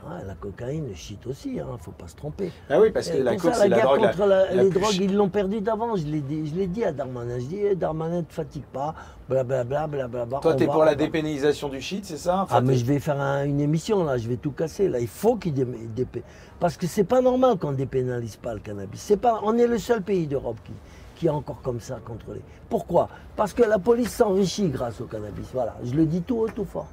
[0.10, 2.52] Ouais, la cocaïne, le shit aussi, hein, faut pas se tromper.
[2.70, 4.00] Ah oui, parce que la pour coke, ça, c'est la guerre drogue.
[4.02, 6.00] contre la- la les plus drogues, ils l'ont perdu d'avance.
[6.00, 7.39] Je l'ai dit, à Darmanin.
[7.39, 8.96] Je dis, eh, Darmanin, ne te fatigue pas,
[9.28, 10.39] blablabla, blablabla.
[10.39, 13.00] Toi, t'es va- pour la dépénalisation du shit, c'est ça Enfin, ah, mais je vais
[13.00, 15.00] faire un- une émission là, je vais tout casser là.
[15.00, 16.24] Il faut qu'il dé- dépé-
[16.60, 19.02] Parce que c'est pas normal qu'on dépénalise pas le cannabis.
[19.02, 19.41] C'est pas...
[19.43, 20.72] On est le seul pays d'Europe qui,
[21.15, 22.41] qui est encore comme ça contrôlé.
[22.70, 23.10] Pourquoi?
[23.36, 25.48] Parce que la police s'enrichit grâce au cannabis.
[25.54, 26.88] Voilà, je le dis tout haut, tout fort.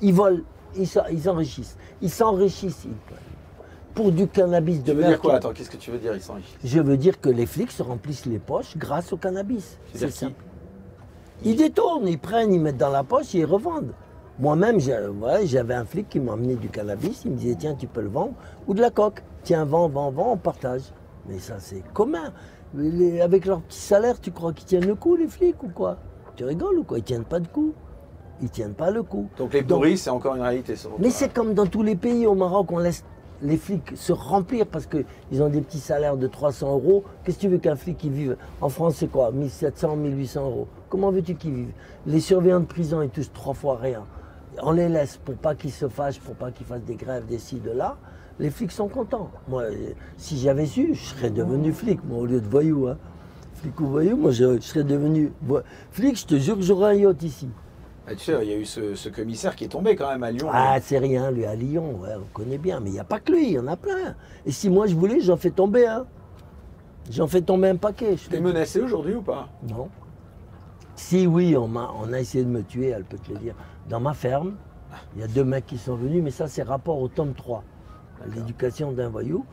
[0.00, 0.40] Ils volent,
[0.76, 1.76] ils s'en- ils s'enrichissent.
[2.02, 2.86] Ils s'enrichissent
[3.94, 6.22] pour du cannabis de Tu veux dire quoi Attends, qu'est-ce que tu veux dire Ils
[6.22, 6.56] s'enrichissent?
[6.64, 9.78] Je veux dire que les flics se remplissent les poches grâce au cannabis.
[9.94, 10.44] C'est simple.
[11.42, 13.92] Ils détournent, ils prennent, ils mettent dans la poche et ils revendent.
[14.38, 17.22] Moi-même, j'avais un flic qui m'a amené du cannabis.
[17.24, 18.32] Il me disait tiens, tu peux le vendre
[18.66, 19.22] ou de la coque.
[19.42, 20.82] Tiens, vends, vends, vends, on partage.
[21.28, 22.32] Mais ça, c'est commun.
[22.74, 25.96] Les- avec leur petit salaire, tu crois qu'ils tiennent le coup, les flics ou quoi?
[26.36, 26.98] Tu rigoles ou quoi?
[26.98, 27.72] Ils tiennent pas de coup.
[28.42, 29.28] Ils tiennent pas le coup.
[29.36, 30.74] Donc les touristes, c'est encore une réalité.
[30.98, 33.04] mais c'est comme dans tous les pays au Maroc, on laisse
[33.42, 37.04] les flics se remplir parce qu'ils ont des petits salaires de 300 euros.
[37.24, 40.68] Qu'est-ce que tu veux qu'un flic qui vive En France, c'est quoi 1700, 1800 euros?
[40.88, 41.72] Comment veux-tu qu'ils vivent
[42.06, 44.04] Les surveillants de prison, ils touchent trois fois rien.
[44.62, 47.38] On les laisse pour pas qu'ils se fâchent, pour pas qu'ils fassent des grèves, des
[47.38, 47.96] ci, de là.
[48.38, 49.30] Les flics sont contents.
[49.48, 52.88] Moi, euh, si j'avais su, je serais devenu flic, moi, au lieu de voyou.
[52.88, 52.96] Hein.
[53.54, 55.32] Flic ou voyou, moi, je, je serais devenu
[55.92, 56.16] flic.
[56.16, 57.48] Je te jure que j'aurais un yacht ici.
[58.10, 60.24] Ah, tu sais, il y a eu ce, ce commissaire qui est tombé quand même
[60.24, 60.48] à Lyon.
[60.52, 62.80] Ah, c'est rien, lui, à Lyon, ouais, on connaît bien.
[62.80, 64.16] Mais il n'y a pas que lui, il y en a plein.
[64.44, 66.06] Et si moi je voulais, j'en fais tomber un.
[67.08, 68.16] J'en fais tomber un paquet.
[68.16, 69.48] je T'es menacé aujourd'hui ou pas?
[69.68, 69.88] Non.
[70.96, 73.54] Si oui, on, m'a- on a essayé de me tuer, elle peut te le dire.
[73.88, 74.56] Dans ma ferme,
[75.14, 77.62] il y a deux mecs qui sont venus, mais ça c'est rapport au tome 3.
[78.34, 79.46] L'éducation d'un voyou,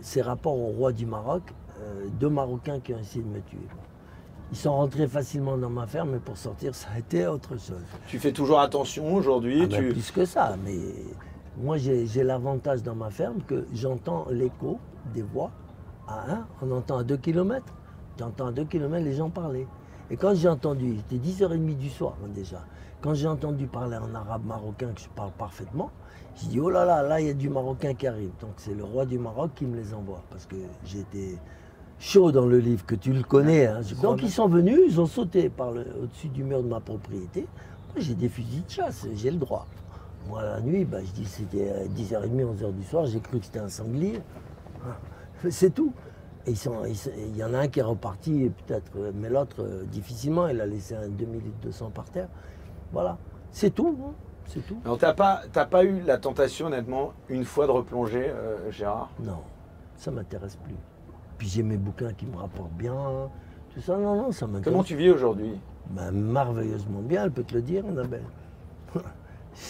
[0.00, 1.42] c'est rapport au roi du Maroc,
[1.80, 3.58] euh, deux Marocains qui ont essayé de me tuer.
[4.50, 7.84] Ils sont rentrés facilement dans ma ferme, mais pour sortir, ça a été autre chose.
[8.06, 9.62] Tu fais toujours attention aujourd'hui.
[9.64, 10.78] Ah ben, plus que ça, mais
[11.58, 14.78] moi j'ai l'avantage dans ma ferme que j'entends l'écho
[15.12, 15.50] des voix
[16.06, 17.64] à 1, on entend à 2 km.
[18.18, 19.66] J'entends à 2 km les gens parler.
[20.10, 22.64] Et quand j'ai entendu, c'était 10h30 du soir hein, déjà,
[23.02, 25.90] quand j'ai entendu parler en arabe marocain que je parle parfaitement,
[26.36, 28.30] j'ai dit oh là là, là il y a du marocain qui arrive.
[28.40, 31.36] Donc c'est le roi du Maroc qui me les envoie parce que j'étais
[31.98, 33.66] chaud dans le livre, que tu le connais.
[33.66, 33.80] hein.
[33.82, 36.68] je crois Donc ils sont venus, ils ont sauté par le- au-dessus du mur de
[36.68, 37.42] ma propriété.
[37.94, 39.66] Moi j'ai des fusils de chasse, j'ai le droit.
[40.28, 43.44] Moi la nuit, bah, je dis c'était euh, 10h30, 11h du soir, j'ai cru que
[43.46, 44.20] c'était un sanglier.
[45.50, 45.92] C'est tout.
[46.46, 49.56] Et ils sont- il y en a un qui est reparti peut-être, euh, mais l'autre
[49.62, 52.28] euh, difficilement, il a laissé un 2200 par terre.
[52.92, 53.18] Voilà,
[53.52, 54.12] c'est tout, hein.
[54.46, 54.78] c'est tout.
[54.84, 59.10] Non, t'as pas, t'as pas eu la tentation, honnêtement, une fois de replonger, euh, Gérard?
[59.22, 59.40] Non,
[59.96, 60.74] ça m'intéresse plus.
[61.38, 62.94] Puis j'ai mes bouquins qui me rapportent bien,
[63.74, 64.64] tout ça, non, non, ça m'intéresse.
[64.72, 65.52] Comment tu vis aujourd'hui?
[65.90, 68.22] Ben, merveilleusement bien, elle peut te le dire, Annabelle.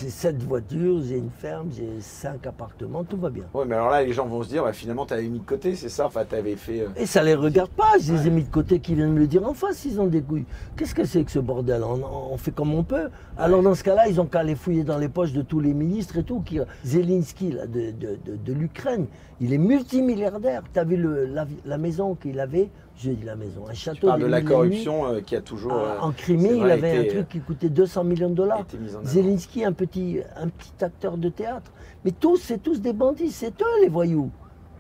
[0.00, 3.44] J'ai sept voitures, j'ai une ferme, j'ai cinq appartements, tout va bien.
[3.54, 5.76] Ouais, mais alors là, les gens vont se dire, bah, finalement, t'avais mis de côté,
[5.76, 6.04] c'est ça?
[6.04, 6.81] Enfin, t'avais fait.
[6.83, 9.20] euh, Et ça les regarde pas, je les ai mis de côté qui viennent me
[9.20, 10.44] le dire en face, ils ont des couilles.
[10.76, 11.83] Qu'est-ce que c'est que ce bordel?
[11.85, 12.02] On,
[12.33, 13.09] on fait comme on peut.
[13.38, 15.72] Alors dans ce cas-là, ils ont qu'à les fouiller dans les poches de tous les
[15.72, 16.40] ministres et tout.
[16.40, 19.07] Qui, Zelensky là, de, de- de- de l'Ukraine,
[19.40, 20.62] il est multimilliardaire.
[20.72, 22.70] Tu as vu le- la, la maison qu'il avait?
[22.96, 25.72] Je dis la maison, un Tu château parles de la corruption euh, qui a toujours.
[25.72, 28.64] Ah, euh, en Crimée, il avait été, un truc qui coûtait 200 millions de dollars.
[29.05, 31.70] Zelensky, un petit, un petit acteur de théâtre.
[32.05, 33.31] Mais tous, c'est tous des bandits.
[33.31, 34.31] C'est eux les voyous.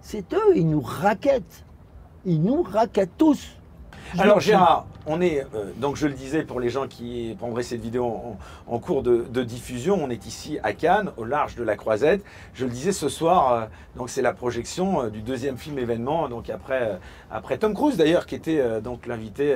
[0.00, 1.64] C'est eux, ils nous raquettent.
[2.24, 3.46] Ils nous raquettent tous.
[4.14, 7.62] Je Alors Gérard, on est, euh, donc je le disais pour les gens qui prendraient
[7.62, 11.56] cette vidéo en, en cours de, de diffusion, on est ici à Cannes, au large
[11.56, 12.22] de la Croisette.
[12.54, 13.60] Je le disais ce soir, euh,
[13.96, 16.98] donc c'est la projection euh, du deuxième film événement, donc après,
[17.30, 19.54] après Tom Cruise d'ailleurs, qui était donc l'invité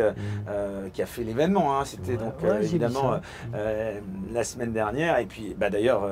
[0.49, 1.79] euh, qui a fait l'événement.
[1.79, 1.85] hein.
[1.85, 3.13] C'était Ouais, donc ouais, évidemment
[4.33, 5.19] la semaine dernière.
[5.19, 6.03] Et puis bah, d'ailleurs,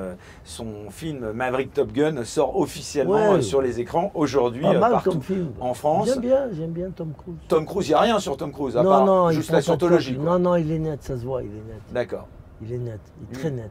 [0.45, 3.43] son film Maverick Top Gun sort officiellement Ouais.
[3.43, 5.53] sur les écrans aujourd'hui partout comme film.
[5.61, 6.09] en France.
[6.09, 7.37] J'aime bien, j'aime bien Tom Cruise.
[7.49, 9.63] Tom Cruise, il n'y a rien sur Tom Cruise, à non, part non, juste la
[9.63, 10.15] scientologie.
[10.17, 10.25] quoi.
[10.25, 11.81] Non, non, il est net, ça se voit, il est net.
[11.93, 12.27] D'accord.
[12.63, 13.71] Il est net, il est très net.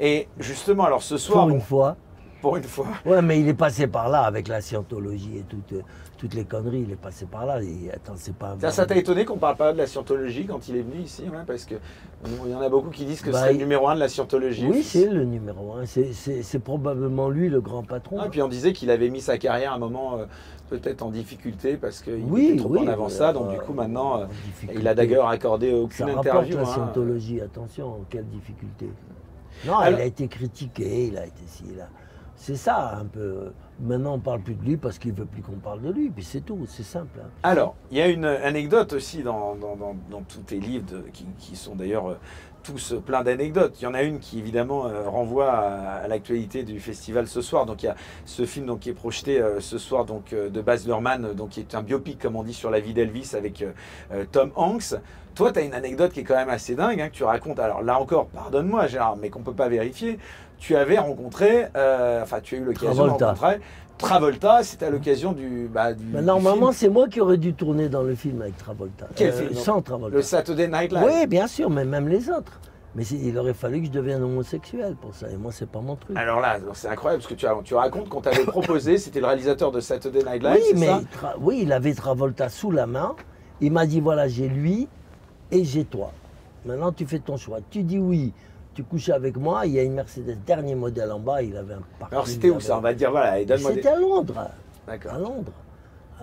[0.00, 1.96] Et justement, alors ce soir, Pour une fois.
[2.40, 5.72] pour une fois, Ouais, mais il est passé par là avec la scientologie et toutes,
[5.74, 5.82] euh,
[6.18, 6.80] toutes les conneries.
[6.88, 7.62] Il est passé par là.
[7.62, 8.56] Et, attends, c'est pas.
[8.60, 11.22] ça, ça t'a étonné qu'on parle pas de la scientologie quand il est venu ici,
[11.24, 11.76] ouais, parce que
[12.46, 14.00] il y en a beaucoup qui disent que Bah, c'est le il- numéro un de
[14.00, 14.66] la scientologie.
[14.68, 15.84] Oui, c'est le numéro un.
[15.84, 18.18] C'est probablement lui le grand patron.
[18.20, 20.24] Ah, et puis on disait qu'il avait mis sa carrière à un moment euh,
[20.78, 23.32] peut-être en difficulté parce qu'il Oui, était trop oui, en avant ça.
[23.32, 24.26] Donc euh, du coup maintenant, euh,
[24.74, 26.56] il a d'ailleurs accordé Ça aucune rapporte interview.
[26.56, 26.66] la hein.
[26.66, 28.90] scientologie, attention, quelle difficulté.
[29.66, 31.42] Non, Alors- il a été critiqué, il a été
[31.76, 31.88] là.
[32.36, 33.52] C'est ça un peu.
[33.82, 36.22] Maintenant, on parle plus de lui parce qu'il veut plus qu'on parle de lui, puis
[36.22, 37.18] c'est tout, c'est simple.
[37.20, 37.28] hein.
[37.42, 41.56] Alors, il y a une anecdote aussi dans, dans- dans- tous tes livres, qui, qui
[41.56, 42.18] sont d'ailleurs euh,
[42.62, 43.74] tous euh, plein d'anecdotes.
[43.80, 47.66] Il y en a une qui évidemment euh, renvoie à, l'actualité du festival ce soir.
[47.66, 50.86] Donc il y a ce film donc, qui est projeté ce soir donc, de Baz
[50.86, 53.64] Luhrmann, donc, qui est un biopic comme on dit sur la vie d'Elvis avec
[54.30, 54.94] Tom Hanks.
[55.34, 57.58] Toi, tu as une anecdote qui est quand même assez dingue, hein, que tu racontes.
[57.58, 60.18] Alors là encore, pardonne-moi Gérard, mais qu'on peut pas vérifier.
[60.62, 63.58] Tu avais rencontré, euh, enfin tu as eu l'occasion de rencontrer
[63.98, 67.88] Travolta, c'était à l'occasion du, bah, du, du normalement, c'est moi qui aurais dû tourner
[67.88, 69.08] dans le film avec Travolta.
[69.20, 70.16] Euh, film, Sans Travolta.
[70.16, 71.02] le Saturday Night Live.
[71.04, 72.60] Oui, bien sûr, mais même les autres.
[72.94, 75.28] Mais il aurait fallu que je devienne homosexuel pour ça.
[75.30, 76.16] Et moi, c'est pas mon truc.
[76.16, 79.72] Alors là, c'est incroyable parce que tu, tu racontes qu'on t'avait proposé, c'était le réalisateur
[79.72, 83.16] de Saturday Night Live, oui, mais ça oui, il avait Travolta sous la main.
[83.60, 84.86] Il m'a dit voilà, j'ai lui
[85.50, 86.12] et j'ai toi.
[86.64, 87.58] Maintenant, tu fais ton choix.
[87.70, 88.32] Tu dis oui,
[88.74, 89.66] tu couches avec moi.
[89.66, 91.42] Il y a une Mercedes dernier modèle en bas.
[91.42, 92.12] Il avait un parking.
[92.16, 93.56] Alors c'était où ça On va dire, voilà, des...
[93.58, 94.38] C'était à Londres.
[94.38, 94.50] À
[94.90, 95.18] D'accord.
[95.18, 95.52] Londres.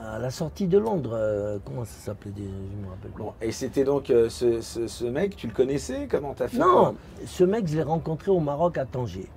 [0.01, 1.11] À la sortie de Londres.
[1.13, 3.23] euh, comment ça s'appelait déjà Je me rappelle plus.
[3.23, 6.57] Bon, et c'était donc euh, ce, ce- ce mec, tu le connaissais Comment t'as fait
[6.57, 9.27] Non, ce mec, je l'ai rencontré au Maroc à Tanger.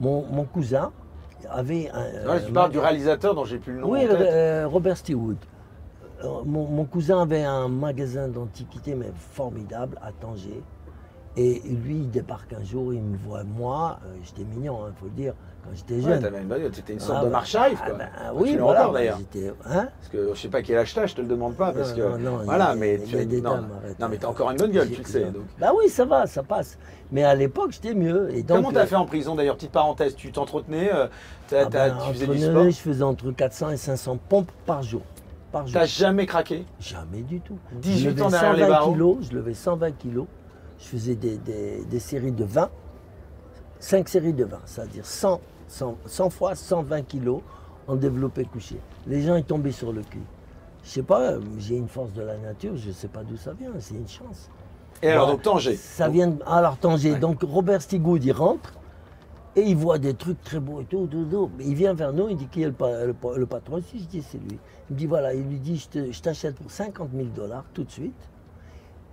[0.00, 0.92] Mon, mon cousin
[1.50, 2.24] avait un.
[2.26, 4.66] Non, euh, tu parles du réalisateur dont j'ai plus le nom Oui, en tête.
[4.66, 5.36] Robert Stewood.
[6.24, 10.62] Euh, Mon, mon cousin avait un magasin d'antiquités, mais formidable, à Tanger.
[11.38, 15.04] Et lui, il débarque un jour, il me voit, moi, euh, j'étais mignon, il faut
[15.04, 16.22] le dire, quand j'étais Ouais, jeune.
[16.22, 18.58] t'avais une bagnole, t'étais une sorte Ah de bah, marche-arrive, ah bah, Enfin, oui, tu
[18.58, 19.18] voilà, encore d'ailleurs.
[19.66, 21.90] hein Parce que je sais pas quel âge t'as, je te le demande pas, parce
[21.90, 22.18] Non, que...
[22.22, 23.68] non, non, voilà, mais il tu non, dames,
[24.00, 25.24] non, mais t'as encore une bonne gueule, tu le sais.
[25.24, 25.42] Donc.
[25.60, 26.78] Bah oui, ça va, ça passe.
[27.12, 28.30] Mais à l'époque, j'étais mieux.
[28.34, 31.06] Et donc, Comment t'as euh, fait en prison d'ailleurs Petite pareille, tu t'entretenais, euh,
[31.52, 35.02] ah ben, tu faisais du sport Je faisais entre 400 et 500 pompes par jour.
[35.52, 35.78] Par jour.
[35.78, 36.64] T'as jamais craqué?
[36.80, 37.58] Jamais du tout.
[37.72, 38.92] 18 je levais ans derrière les 120 barreaux.
[38.92, 40.26] kilos, je levais 120 kilos.
[40.78, 42.70] Je faisais des, des- des séries de 20,
[43.80, 47.40] 5 séries de 20, c'est-à-dire 100, 100, 100 fois 120 kilos
[47.86, 48.76] en développé couché.
[49.06, 50.22] Les gens ils tombaient sur le cul.
[50.84, 53.70] Je sais pas, j'ai une force de la nature, je sais pas d'où ça vient,
[53.78, 54.50] c'est une chance.
[55.02, 56.38] Et alors, donc Tanger Ça vient de...
[56.46, 57.18] Alors Tanger, Ouais.
[57.18, 58.72] donc Robert Stigoud, il rentre
[59.54, 61.50] et il voit des trucs très beaux et tout, tout, tout.
[61.60, 62.74] Il vient vers nous, il dit qui est le,
[63.06, 63.98] le le patron ici?
[63.98, 64.58] Je dis c'est lui.
[64.88, 67.90] Il me dit voilà, il lui dit je t'achète pour 50 000 dollars tout de
[67.90, 68.14] suite,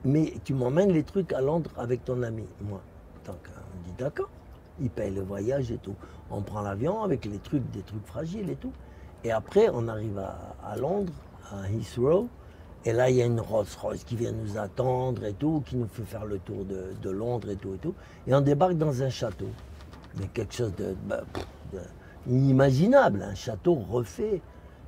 [0.05, 2.45] mais tu m'emmènes les trucs à Londres avec ton ami.
[2.61, 2.81] Moi,
[3.25, 4.29] donc on dit d'accord.
[4.81, 5.95] Il paye le voyage et tout.
[6.31, 8.73] On prend l'avion avec les trucs, des trucs fragiles et tout.
[9.23, 11.13] Et après, on arrive à, Londres,
[11.51, 12.27] à Heathrow.
[12.85, 15.77] Et là, il y a une Rolls Royce qui vient nous attendre et tout, qui
[15.77, 17.93] nous fait faire le tour de, Londres et tout et tout.
[18.27, 19.47] Et on débarque dans un château.
[20.19, 21.21] Mais quelque chose de, bah,
[21.71, 21.79] de-
[22.27, 24.41] inimaginable, un château refait.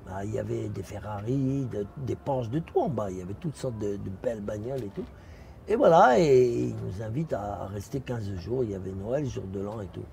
[0.05, 3.09] Bah, il y avait des Ferrari, de- des Porsche, de tout en bas.
[3.09, 5.05] Il y avait toutes sortes de, belles bagnoles et tout.
[5.67, 8.63] Et voilà, et il nous invite à, rester 15 jours.
[8.63, 10.05] Il y avait Noël, jour de l'an et tout.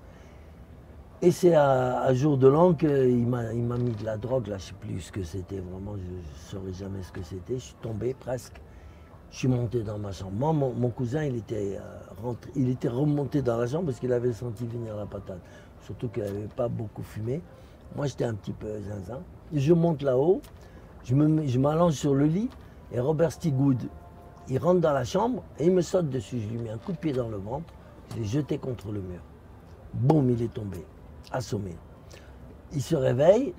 [1.21, 4.67] Et c'est à, jour de l'an qu'il m'a, mis de la drogue, là, je ne
[4.67, 7.55] sais plus ce que c'était, vraiment, je ne saurais jamais ce que c'était.
[7.55, 8.59] Je suis tombé presque.
[9.31, 10.33] Je suis monté dans ma chambre.
[10.33, 14.33] Moi, mon, cousin, il était, euh, il était remonté dans la chambre parce qu'il avait
[14.33, 15.39] senti venir la patate.
[15.85, 17.41] Surtout qu'il n'avait pas beaucoup fumé.
[17.95, 19.21] Moi, j'étais un petit peu zinzin.
[19.53, 20.41] Je monte là-haut,
[21.03, 22.49] je, m'allonge sur le lit
[22.91, 23.77] et Robert Stigoud,
[24.49, 26.39] il rentre dans la chambre et il me saute dessus.
[26.39, 27.71] Je lui mets un coup de pied dans le ventre,
[28.11, 29.21] je l'ai jeté contre le mur.
[29.93, 30.83] Boum, il est tombé,
[31.31, 31.75] assommé.
[32.73, 33.53] Il se réveille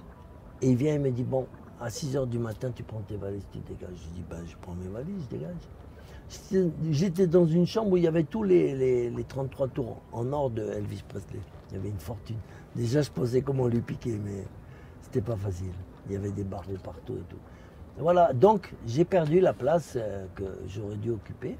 [0.60, 1.46] et il vient et me dit Bon,
[1.80, 3.94] à 6 h du matin, tu prends tes valises, tu dégages.
[3.96, 5.54] Je dis Ben, je prends mes valises, je dégage.
[6.90, 10.32] J'étais- dans une chambre où il y avait tous les, les- les 33 tours en
[10.32, 11.38] or de Elvis Presley.
[11.70, 12.38] Il y avait une fortune.
[12.74, 14.44] Déjà, je pensais comment lui piquer, mais
[15.14, 15.72] c'était pas facile.
[16.06, 17.38] Il y avait des barreaux partout et tout.
[17.98, 21.56] Voilà, donc j'ai perdu la place euh, que j'aurais dû occuper.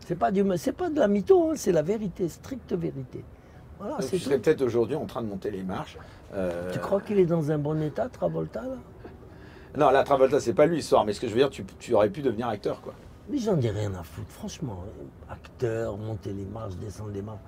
[0.00, 3.24] C'est pas, du, c'est pas de la mytho, hein, c'est la vérité, stricte vérité.
[3.78, 5.96] Voilà, Donc, c'est tu serais peut-être aujourd'hui en train de monter les marches.
[6.34, 8.76] Euh, Tu crois qu'il est dans un bon état, Travolta, là?
[9.78, 11.94] Non, là, Travolta, c'est pas lui soir, mais ce que je veux dire, tu, tu
[11.94, 12.92] aurais pu devenir acteur, quoi.
[13.30, 14.84] Mais j'en ai rien à foutre, franchement.
[15.30, 17.40] Acteur, monter les marches, descendre les marches,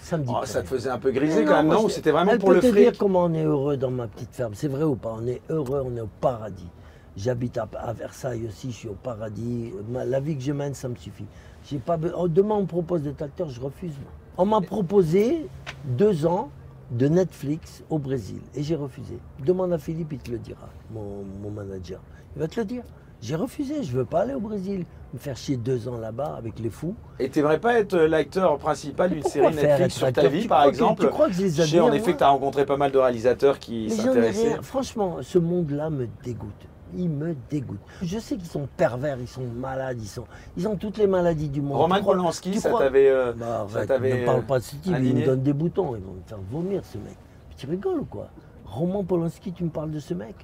[0.00, 2.32] ça me dit Oh, ça te faisait un peu griser quand même, non c'était vraiment
[2.32, 4.52] Elle pour peut le te fric dire comment on est heureux dans ma petite ferme.
[4.54, 6.68] C'est vrai ou pas On est heureux, on est au paradis.
[7.16, 9.72] J'habite à, à Versailles aussi, je suis au paradis.
[9.88, 11.26] Ma- la vie que je mène, ça me suffit.
[11.64, 13.94] J'ai pas oh, demain, on me propose d'être acteur, je refuse.
[14.36, 15.46] On m'a proposé
[15.84, 16.50] deux ans
[16.90, 19.18] de Netflix au Brésil et j'ai refusé.
[19.44, 22.00] Demande à Philippe, il te le dira, mon, mon manager.
[22.36, 22.82] Il va te le dire.
[23.22, 26.58] J'ai refusé, je veux pas aller au Brésil, me faire chier deux ans là-bas avec
[26.58, 26.94] les fous.
[27.18, 30.58] Et t'aimerais pas être euh, l'acteur principal d'une série Netflix sur ta vie, Tu par
[30.60, 32.28] crois que- exemple tu crois que je les sais en admire, effet que tu as
[32.28, 34.58] rencontré pas mal de réalisateurs qui s'intéressaient.
[34.62, 36.50] Franchement, ce monde-là me dégoûte.
[36.96, 37.80] Il me dégoûte.
[38.02, 40.24] Je sais qu'ils sont pervers, ils sont malades, ils, sont,
[40.56, 41.88] ils ont toutes les maladies du monde.
[41.88, 43.08] Crois- Polanski, ça t'avait.
[43.08, 46.12] euh, Bah, ne parle pas de ce type, il me donne des boutons, ils vont
[46.12, 47.16] me faire vomir ce mec.
[47.48, 48.28] Mais tu rigoles ou quoi?
[48.64, 50.34] Roman Polanski, tu me parles de ce mec?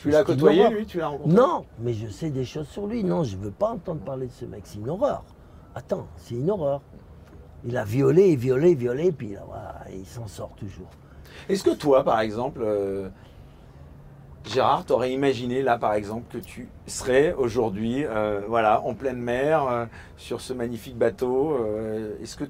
[0.00, 3.04] Tu l'as côtoyé, lui Tu l'as rencontré Non, mais je sais des choses sur lui.
[3.04, 4.62] Non, je veux pas entendre parler de ce mec.
[4.64, 5.24] C'est une horreur.
[5.74, 6.80] Attends, c'est une horreur.
[7.64, 10.88] Il a violé, violé, violé, puis là, voilà, il s'en sort toujours.
[11.48, 13.10] Est-ce que toi, par exemple, euh,
[14.46, 19.68] Gérard, t'aurais imaginé là, par exemple, que tu serais aujourd'hui, euh, voilà, en pleine mer,
[19.68, 19.84] euh,
[20.16, 21.58] sur ce magnifique bateau
[22.22, 22.44] Est-ce que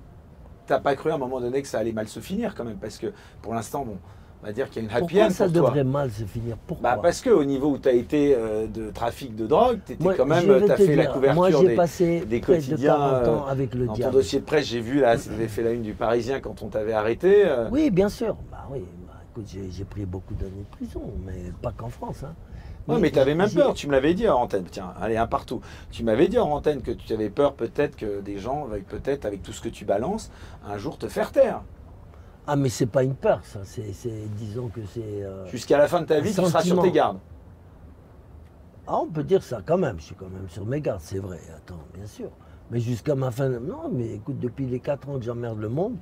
[0.66, 2.78] t'as pas cru à un moment donné que ça allait mal se finir quand même?
[2.78, 3.98] Parce que pour l'instant, bon,
[4.42, 5.62] on va dire qu'il y a une happy Pourquoi end ça pour toi.
[5.68, 6.56] devrait mal se finir?
[6.66, 6.90] Pourquoi?
[6.90, 10.24] Bah, parce qu'au niveau où tu as été euh, de trafic de drogue, tu quand
[10.26, 13.28] même, tu as fait la couverture Moi, j'ai des, passé des près de quotidiens, 40
[13.28, 15.62] ans euh, avec le dans ton dossier de presse, j'ai vu là, ça avait fait
[15.62, 17.42] la une du Parisien quand on t'avait arrêté.
[17.46, 17.68] euh.
[17.70, 18.36] Oui, bien sûr.
[18.50, 22.22] Bah oui, bah, écoute, j'ai pris beaucoup d'années de prison, mais pas qu'en France.
[22.24, 22.34] Hein.
[22.88, 24.64] Ouais, mais tu avais même peur, tu me l'avais dit en antenne.
[24.68, 25.60] Tiens, allez, un partout.
[25.92, 29.26] Tu m'avais dit en antenne que tu avais peur peut-être que des gens, avec peut-être
[29.26, 30.32] avec tout ce que tu balances,
[30.66, 31.62] un jour te faire taire.
[32.46, 33.60] Ah, mais c'est pas une peur, ça.
[33.64, 35.00] C'est, c'est- disons que c'est.
[35.22, 37.18] euh, Jusqu'à la fin de ta vie, tu seras sur tes gardes.
[38.86, 39.98] Ah, on peut dire ça quand même.
[39.98, 41.38] Je suis quand même sur mes gardes, c'est vrai.
[41.56, 42.30] Attends, bien sûr.
[42.70, 43.48] Mais jusqu'à ma fin.
[43.48, 45.96] Non, mais écoute, depuis les 4 ans que j'emmerde le monde,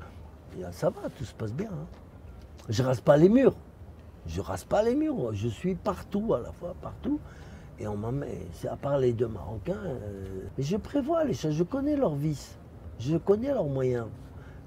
[0.58, 1.68] eh ça va, tout se passe bien.
[1.70, 1.86] hein.
[2.68, 3.54] Je rase pas les murs.
[4.26, 5.32] Je rase pas les murs.
[5.34, 7.18] Je suis partout à la fois, partout.
[7.78, 8.46] Et on m'en met.
[8.52, 9.76] C'est à part les deux Marocains.
[9.84, 10.24] euh,
[10.56, 11.54] Mais je prévois les choses.
[11.54, 12.56] Je connais leurs vices.
[12.98, 14.06] Je connais leurs moyens.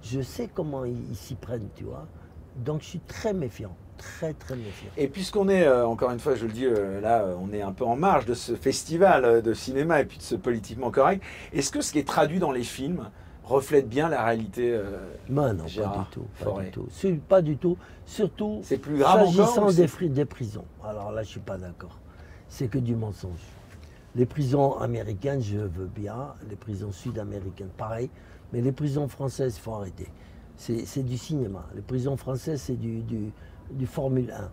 [0.04, 2.06] Je sais comment ils s'y prennent, tu vois.
[2.58, 3.76] Donc je suis très méfiant.
[3.98, 4.90] Très, très méfiant.
[4.98, 7.62] Et puisqu'on est, euh, encore une fois, je le dis, euh, là, euh, on est
[7.62, 11.24] un peu en marge de ce festival de cinéma et puis de ce politiquement correct,
[11.54, 13.10] est-ce que ce qui est traduit dans les films
[13.44, 14.98] reflète bien la réalité euh,
[15.30, 16.26] non, Gérard pas du tout.
[16.44, 16.88] Pas du tout.
[16.90, 17.78] C'est- Pas du tout.
[18.08, 20.66] Surtout C'est plus grave s'agissant des, des prisons.
[20.84, 22.00] Alors là, je suis pas d'accord.
[22.50, 23.40] C'est que du mensonge.
[24.16, 26.34] Les prisons américaines, je veux bien.
[26.50, 28.10] Les prisons sud-américaines, pareil.
[28.54, 30.08] Mais les prisons françaises, il faut arrêter.
[30.58, 31.66] C'est du cinéma.
[31.76, 33.32] Les prisons françaises, c'est du, du,
[33.72, 34.50] du Formule 1.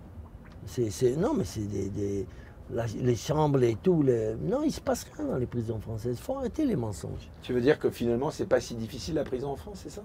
[0.66, 2.26] C'est- c'est- non, mais c'est des, des-
[2.70, 4.02] la- les chambres et tout.
[4.02, 6.16] Les, non, il se passe rien dans les prisons françaises.
[6.18, 7.28] Il faut arrêter les mensonges.
[7.42, 10.02] Tu veux dire que finalement, c'est pas si difficile la prison en France, c'est ça?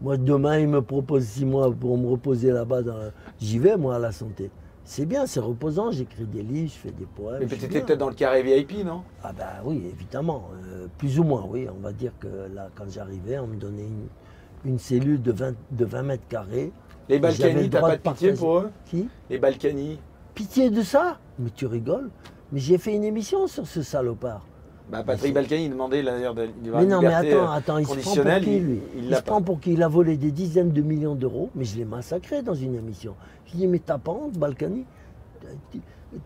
[0.00, 2.82] Moi, demain, il me propose six mois pour me reposer là-bas.
[2.82, 3.10] dans-
[3.40, 4.50] J'y vais, moi, à la santé.
[4.84, 5.90] C'est bien, c'est reposant.
[5.90, 7.40] J'écris des livres, je fais des poèmes.
[7.40, 9.02] Mais tu étais peut-être dans le carré VIP, non?
[9.22, 10.48] Ah ben oui, évidemment.
[10.66, 11.66] Euh, plus ou moins, oui.
[11.74, 14.08] On va dire que là, quand j'arrivais, on me donnait une,
[14.72, 16.70] une cellule de 20, de 20 mètres carrés.
[17.08, 18.32] Les Balkany, t'as pas de de pitié partager.
[18.34, 18.70] pour eux?
[18.86, 19.08] Qui?
[19.30, 19.98] Les Balkany
[20.34, 21.18] Pitié de ça?
[21.38, 22.10] Mais tu rigoles?
[22.52, 24.46] Mais j'ai fait une émission sur ce salopard.
[24.90, 28.14] Bah, Patrick Balkany demandait d'ailleurs de, de Mais non, mais attends, attends, il se prend
[28.14, 31.14] pour qui, lui il se prend pour qui Il a volé des dizaines de millions
[31.14, 33.14] d'euros, mais je l'ai massacré dans une émission.
[33.46, 34.84] Je dis, mais t'as pas honte, Balkany?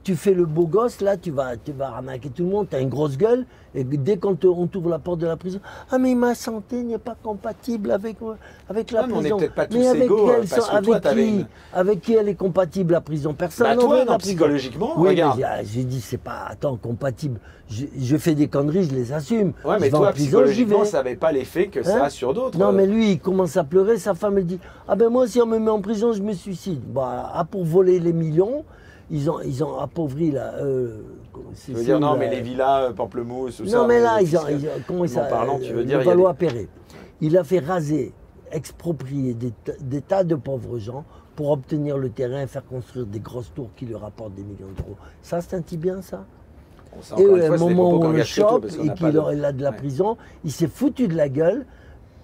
[0.04, 2.66] Tu, tu fais le beau gosse, là, tu vas, tu vas arnaquer tout le monde,
[2.70, 6.14] t'as une grosse gueule, et dès qu'on t'ouvre la porte de la prison, ah mais
[6.14, 8.34] ma santé n'est pas compatible avec, euh,
[8.68, 9.36] avec la Ah, mais on est prison.
[9.38, 11.46] peut-être pas tous avec égaux, qui elle parce sont- que avec toi, t'avais qui une-
[11.72, 13.34] Avec qui elle est compatible, la prison?
[13.34, 14.18] Personne Bah toi, non, prison.
[14.18, 15.40] psychologiquement, Oui, regarde.
[15.64, 17.38] j'ai- dit, c'est pas, attends, compatible.
[17.70, 19.52] Je, je fais des conneries, je les assume.
[19.64, 22.04] Ouais, Je mais vais en toi, prison, psychologiquement, ça n'avait pas l'effet que ça Hein
[22.06, 22.58] a sur d'autres.
[22.58, 23.98] Non, mais lui, il commence à pleurer.
[23.98, 24.58] Sa femme, elle dit
[24.88, 26.80] Ah ben moi, si on me met en prison, je me suicide.
[26.92, 28.64] Bah, ah, pour voler les millions,
[29.10, 30.54] ils ont, ils ont appauvri là.
[30.60, 30.98] Euh,
[31.64, 33.78] Tu veux dire, non, mais les villas, euh, Pamplemousse, tout ça.
[33.78, 34.40] Non, mais là, ils ont.
[34.48, 36.68] ils ont- comment ça parlant, tu veux euh, dire, il a Valois Perret.
[37.20, 38.12] Il a fait raser,
[38.52, 41.04] exproprier des, ta- des tas de pauvres gens
[41.36, 44.72] pour obtenir le terrain et faire construire des grosses tours qui lui rapportent des millions
[44.76, 44.96] d'euros.
[45.22, 46.24] Ça, c'est un petit bien, ça
[47.18, 49.76] et au des moment où on le chope et qu'il de- a- de la Ouais.
[49.76, 51.64] prison, il s'est foutu de la gueule.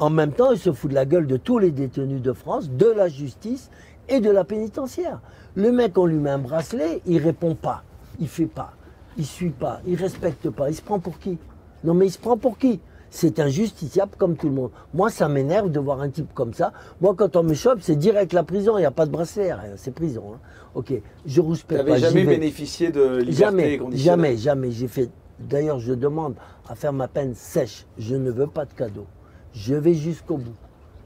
[0.00, 2.68] En même temps, il se fout de la gueule de tous les détenus de France,
[2.70, 3.70] de la justice
[4.08, 5.20] et de la pénitentiaire.
[5.54, 7.82] Le mec, on lui met un bracelet, il répond pas,
[8.18, 8.72] il fait pas,
[9.16, 10.68] il suit pas, il respecte pas.
[10.70, 11.38] Il se prend pour qui?
[11.84, 12.80] Non, mais il se prend pour qui?
[13.10, 14.70] C'est un justiciable comme tout le monde.
[14.92, 16.72] Moi, ça m'énerve de voir un type comme ça.
[17.00, 18.76] Moi, quand on me chope, c'est direct la prison.
[18.76, 19.74] Il n'y a pas de bracelet, rien.
[19.76, 20.32] C'est prison.
[20.34, 20.38] hein.
[20.74, 20.92] Ok,
[21.24, 21.96] je rouspète pas.
[21.98, 24.02] jamais bénéficié de liberté Jamais, conditionnelle?
[24.02, 24.70] Jamais, jamais.
[24.72, 25.10] J'ai fait.
[25.38, 26.34] D'ailleurs, je demande
[26.68, 27.86] à faire ma peine sèche.
[27.98, 29.06] Je ne veux pas de cadeau.
[29.52, 30.56] Je vais jusqu'au bout.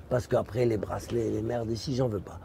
[0.09, 2.41] Parce qu'après, les bracelets, les merdes ici, j'en veux pas.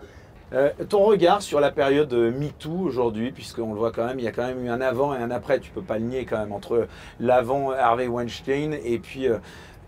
[0.54, 4.26] Euh, ton regard sur la période euh, MeToo aujourd'hui, puisqu'on le voit quand même, il
[4.26, 6.26] y a quand même eu un avant et un après, tu peux pas le nier
[6.26, 6.88] quand même, entre
[7.20, 9.40] l'avant Harvey Weinstein et puis euh,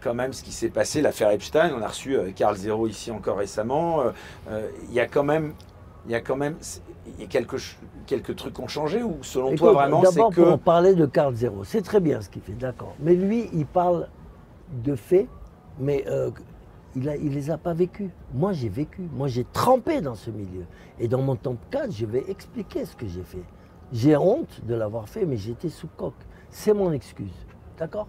[0.02, 1.72] quand même ce qui s'est passé, l'affaire Epstein.
[1.78, 4.04] On a reçu euh, Carl Zero ici encore récemment.
[4.50, 5.54] Il y a quand même,
[6.08, 6.56] il y a quand même,
[7.06, 7.62] il y a quelques,
[8.08, 10.58] quelques trucs qui ont changé ou selon Écoute, toi vraiment c'est D'abord, pour que en
[10.58, 12.96] parler de Carl Zero, c'est très bien ce qu'il fait, d'accord.
[13.00, 14.08] Mais lui, il parle
[14.84, 15.28] de faits,
[15.80, 16.06] mais
[16.96, 18.10] il ne les a pas vécus.
[18.34, 19.02] Moi, j'ai vécu.
[19.14, 20.66] Moi, j'ai trempé dans ce milieu.
[21.00, 23.44] Et dans mon top 4, je vais expliquer ce que j'ai fait.
[23.94, 26.14] J'ai honte de l'avoir fait, mais j'étais sous coque.
[26.50, 27.32] C'est mon excuse.
[27.78, 28.08] D'accord?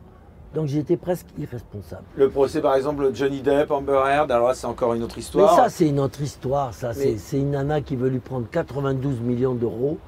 [0.54, 2.04] Donc, j'étais presque irresponsable.
[2.16, 5.16] le procès par exemple de Johnny Depp, Amber Heard, alors là c'est encore une autre
[5.16, 5.54] Mais histoire.
[5.54, 6.72] ça, c'est une autre histoire.
[6.72, 9.98] Ça, c'est Mais- c'est une nana qui veut lui prendre 92 millions d'euros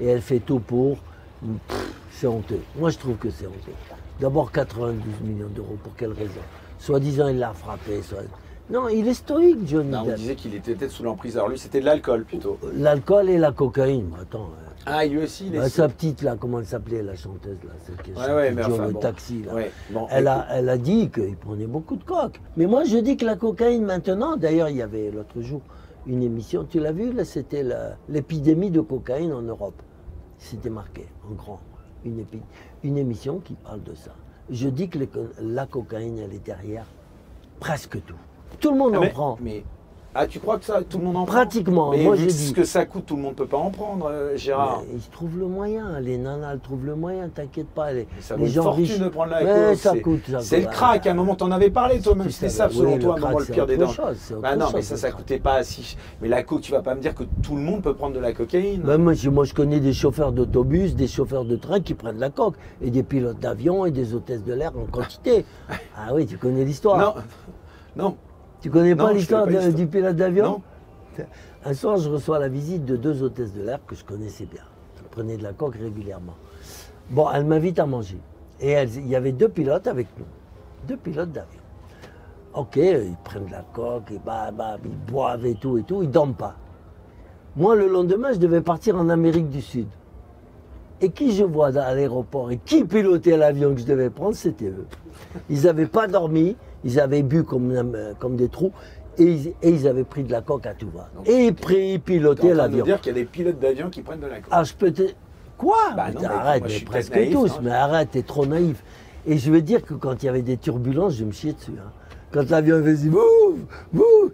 [0.00, 0.96] et elle fait tout pour.
[2.12, 2.60] C'est honteux.
[2.78, 3.72] Moi, je trouve que c'est honteux.
[4.20, 5.76] D'abord, 92 millions d'euros.
[5.82, 6.40] Pour quelle raison?
[6.78, 8.02] Soi-disant, il l'a frappé.
[8.02, 8.18] Soit...
[8.70, 11.36] Non, il est stoïque, Johnny Non, on disait qu'il était peut-être sous l'emprise.
[11.36, 12.58] Alors lui c'était de l'alcool plutôt.
[12.74, 14.10] L'alcool et la cocaïne.
[14.20, 14.50] Attends.
[14.60, 15.58] euh, Ah lui aussi il est.
[15.58, 18.62] bah, sa petite, là, comment elle s'appelait, la chanteuse, là, celle qui Ouais, ouais, mais
[18.64, 19.00] enfin, le bon.
[19.00, 19.54] taxi, là.
[19.54, 22.40] Ouais, bon, Elle a, elle a dit qu'il prenait beaucoup de coke.
[22.58, 25.62] Mais moi, je dis que la cocaïne maintenant, d'ailleurs, il y avait l'autre jour
[26.06, 27.64] une émission, tu l'as vu, là, c'était
[28.08, 29.80] l'épidémie de cocaïne en Europe.
[30.38, 31.60] C'était marqué en grand.
[32.04, 32.40] Une, épi-
[32.84, 34.12] une émission qui parle de ça.
[34.50, 34.98] Je dis que
[35.42, 36.86] la cocaïne, elle est derrière
[37.60, 38.14] presque tout.
[38.60, 39.38] Tout le monde Ah, en mais, prend.
[39.40, 39.64] mais-
[40.20, 41.90] ah tu crois que ça tout le monde en prend Pratiquement.
[41.92, 42.46] Mais Moi, vu je que dis.
[42.48, 44.82] ce que ça coûte, tout le monde peut pas en prendre, euh, Gérard.
[44.88, 47.92] Mais ils trouvent le moyen, les nanas elles trouvent le moyen, t'inquiète pas.
[47.92, 48.98] Les, Ça les vaut une fortune riches.
[48.98, 50.20] de prendre la coke, ça c'est- coûte.
[50.28, 52.98] ça C'est le crack, à un moment t'en avais parlé toi-même, c'était ça selon oui,
[52.98, 53.92] toi, à un crack, moment le pire des dents.
[54.42, 55.96] Bah non, mais ça, ça coûtait pas si.
[56.20, 58.20] Mais la coke, tu vas pas me dire que tout le monde peut prendre de
[58.20, 58.82] la cocaïne.
[58.82, 62.16] Ben, moi, je, moi, je connais des chauffeurs d'autobus, des chauffeurs de train qui prennent
[62.16, 65.44] de la coque, et des pilotes d'avion et des hôtesses de l'air en quantité.
[65.96, 66.98] ah oui, tu connais l'histoire.
[66.98, 67.14] non,
[68.04, 68.16] non,
[68.60, 70.62] Tu connais Non, pas l'histoire du pilote d'avion non.
[71.64, 74.62] Un soir, je reçois la visite de deux hôtesses de l'air que je connaissais bien.
[74.98, 76.34] Elles prenaient de la coque régulièrement.
[77.10, 78.18] Bon, elles m'invitent à manger.
[78.60, 80.24] Et il y avait deux pilotes avec nous.
[80.86, 81.60] Deux pilotes d'avion.
[82.54, 86.02] Ok, ils prennent de la coque, et bah, bah, ils boivent et tout et tout,
[86.02, 86.56] ils dorment pas.
[87.56, 89.88] Moi, le lendemain, je devais partir en Amérique du Sud.
[91.00, 94.66] Et qui je vois à l'aéroport et qui pilotait l'avion que je devais prendre, c'était
[94.66, 94.86] eux.
[95.48, 98.72] Ils n'avaient pas dormi, ils avaient bu comme, euh, comme des trous
[99.16, 101.08] et ils, et ils avaient pris de la coque à tout va.
[101.26, 102.84] Et ils, pilotaient l'avion.
[102.84, 104.48] dire qu'il y a des pilotes d'avion qui prennent de la coke.
[104.50, 105.02] Ah, je peux te.
[105.56, 107.50] Quoi Bah Mais non, mais Arrête, moi, mais suis presque naïf, tous.
[107.52, 107.60] hein.
[107.62, 108.82] Mais arrête, t'es trop naïf.
[109.26, 111.72] Et je veux dire que quand il y avait des turbulences, je me chiais dessus.
[111.78, 111.90] hein.
[112.30, 113.22] Quand l'avion faisait bouf,
[113.92, 114.32] bouf,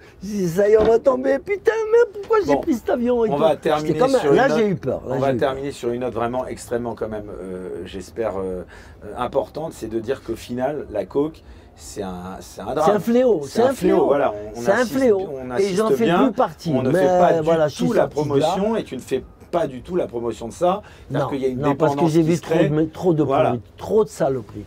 [0.48, 1.38] ça y est, on va tomber.
[1.38, 4.18] Putain, mais pourquoi j'ai Bon, pris cet avion et on tout va terminer comme un-
[4.18, 5.02] sur Là, j'ai eu peur.
[5.06, 5.38] Là, On va peur.
[5.38, 8.62] terminer sur une note vraiment extrêmement quand même, euh, j'espère, euh,
[9.04, 11.42] euh, importante, c'est de dire qu'au final, la coke,
[11.76, 12.82] c'est un, c'est un drame.
[12.84, 14.06] C'est un fléau, c'est un fléau.
[14.06, 15.28] Voilà, C'est un fléau.
[15.32, 16.72] on Et j'en fais plus partie.
[16.74, 19.22] On ne Mais fait pas du voilà, tout la promotion et tu ne fais
[19.52, 20.82] pas du tout la promotion de ça.
[21.12, 23.50] Non, y a une non, parce que j'ai vu trop de, trop de Voilà.
[23.50, 24.64] pourris, trop de saloperies.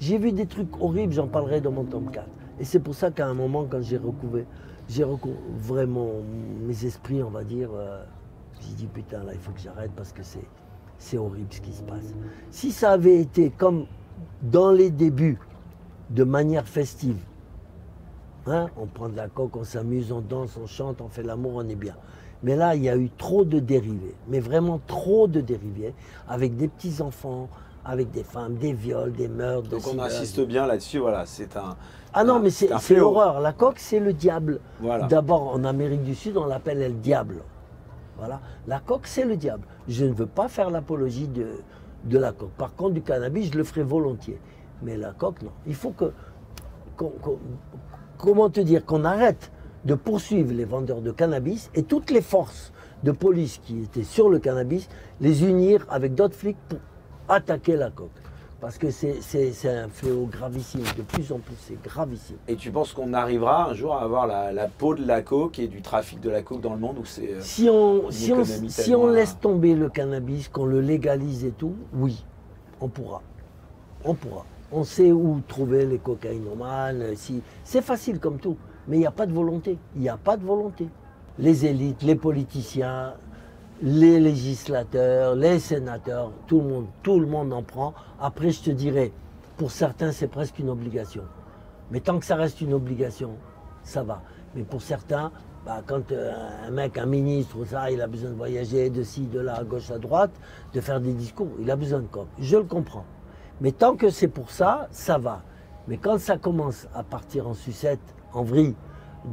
[0.00, 2.26] J'ai vu des trucs horribles, j'en parlerai dans mon tome 4.
[2.58, 4.44] Et c'est pour ça qu'à un moment, quand j'ai recouvert,
[4.88, 8.04] j'ai recouvré mes esprits, on va dire, euh,
[8.60, 10.46] j'ai dit putain, là, il faut que j'arrête parce que c'est,
[10.98, 12.14] c'est horrible ce qui se passe.
[12.50, 13.86] Si ça avait été comme
[14.42, 15.38] dans les débuts,
[16.10, 17.18] de manière festive,
[18.46, 21.54] hein, on prend de la coque, on s'amuse, on danse, on chante, on fait l'amour,
[21.56, 21.96] on est bien.
[22.42, 25.94] Mais là, il y a eu trop de dérivés, mais vraiment trop de dérivés,
[26.28, 27.48] avec des petits-enfants,
[27.84, 29.68] avec des femmes, des viols, des meurtres.
[29.68, 31.76] Donc des on insiste bien là-dessus, voilà, c'est un.
[32.12, 33.40] Ah non, mais c'est l'horreur.
[33.40, 34.60] La coque, c'est le diable.
[34.80, 35.06] Voilà.
[35.06, 37.42] D'abord, en Amérique du Sud, on l'appelle le diable.
[38.16, 38.40] Voilà.
[38.68, 39.66] La coque, c'est le diable.
[39.88, 41.48] Je ne veux pas faire l'apologie de,
[42.04, 42.52] de la coque.
[42.52, 44.38] Par contre, du cannabis, je le ferai volontiers.
[44.82, 45.50] Mais la coque, non.
[45.66, 46.12] Il faut que.
[48.16, 49.50] comment te dire Qu'on arrête
[49.84, 52.72] de poursuivre les vendeurs de cannabis et toutes les forces
[53.02, 54.88] de police qui étaient sur le cannabis,
[55.20, 56.78] les unir avec d'autres flics pour
[57.28, 58.10] attaquer la coque.
[58.60, 59.18] Parce que c'est
[59.68, 60.80] un fléau gravissime.
[60.96, 62.36] De plus en plus, c'est gravissime.
[62.48, 65.58] Et tu penses qu'on arrivera un jour à avoir la, la peau de la coke
[65.58, 67.30] et du trafic de la coke dans le monde où c'est.
[67.34, 71.74] euh, Si on, si on, si laisse tomber le cannabis, qu'on le légalise et tout,
[71.92, 72.24] oui,
[72.80, 73.20] on pourra.
[74.02, 74.46] On pourra.
[74.72, 77.02] On sait où trouver les cocaïnomanes.
[77.02, 77.42] euh, Si...
[77.64, 78.56] C'est facile comme tout,
[78.88, 79.76] mais il n'y a pas de volonté.
[79.94, 80.88] Il n'y a pas de volonté.
[81.38, 83.12] Les élites, les politiciens,
[83.84, 87.92] les législateurs, les sénateurs, tout le monde, en prend.
[88.18, 89.12] Après, je te dirais,
[89.58, 91.24] pour certains, c'est presque une obligation.
[91.90, 93.32] Mais tant que ça reste une obligation,
[93.82, 94.22] ça va.
[94.54, 95.30] Mais pour certains,
[95.66, 96.32] bah, quand euh,
[96.66, 99.56] un mec, un ministre, ou ça, il a besoin de voyager de ci, de là,
[99.56, 100.32] à gauche, à droite,
[100.72, 102.28] de faire des discours, il a besoin de coke.
[102.38, 103.04] Je le comprends.
[103.60, 105.42] Mais tant que c'est pour ça, ça va.
[105.88, 108.00] Mais quand ça commence à partir en sucette,
[108.32, 108.76] en vrille,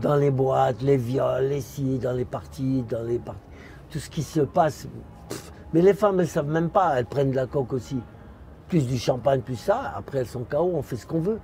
[0.01, 3.39] dans les boîtes, les viols, les ci, dans les parties, dans les parties,
[3.91, 4.87] tout ce qui se passe.
[5.73, 7.99] mais les femmes, elles savent même pas, elles prennent de la coke aussi.
[8.67, 11.39] Plus du champagne, plus ça, après elles sont KO, on fait ce qu'on veut.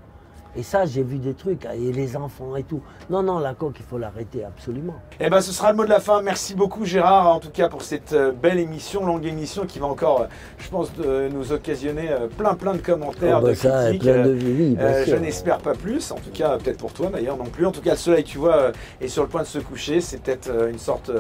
[0.58, 2.82] Et ça, j'ai vu des trucs, hein, et les enfants et tout.
[3.12, 4.95] Non, non, la coque, il faut l'arrêter absolument.
[5.20, 6.22] Eh ben, ce sera le mot de la fin.
[6.24, 9.86] Merci beaucoup Gérard, en tout cas pour cette euh, belle émission, longue émission qui va
[9.86, 10.26] encore, euh,
[10.58, 14.01] je pense, nous occasionner euh, plein plein de commentaires, Oh, bah, de ça, critiques.
[14.01, 17.38] plein de bien euh, je n'espère pas plus, en tout cas peut-être pour toi d'ailleurs
[17.38, 17.66] non plus.
[17.66, 20.22] En tout cas le soleil tu vois est sur le point de se coucher, c'est
[20.22, 21.12] peut-être une sorte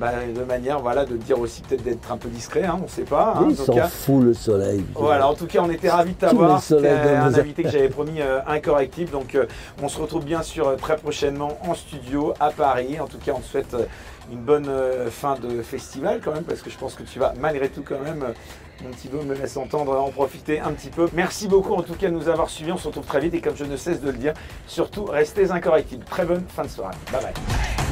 [0.00, 3.02] bah, de manière voilà de dire aussi peut-être d'être un peu discret, hein, on sait
[3.02, 3.34] pas.
[3.36, 3.86] hein, Oui, en il tout s'en cas.
[3.86, 4.84] fout le soleil.
[4.94, 6.60] Voilà, en tout cas, on était ravis de t'avoir.
[6.62, 8.40] C'était un invité que j'avais promis euh,
[8.88, 9.46] Donc, euh,
[9.82, 12.98] on se retrouve bien sûr euh, très prochainement en studio à Paris.
[13.00, 13.84] En tout cas, on te souhaite euh,
[14.32, 14.70] une bonne
[15.10, 17.98] fin de festival quand même, parce que je pense que tu vas malgré tout quand
[17.98, 18.24] même.
[18.82, 21.08] mon petit beau me laisse entendre en profiter un petit peu.
[21.14, 22.70] Merci beaucoup en tout cas de nous avoir suivis.
[22.70, 24.34] On se retrouve très vite et comme je ne cesse de le dire,
[24.68, 26.04] surtout restez incorrectibles.
[26.04, 26.96] Très bonne fin de soirée.
[27.10, 27.89] Bye bye.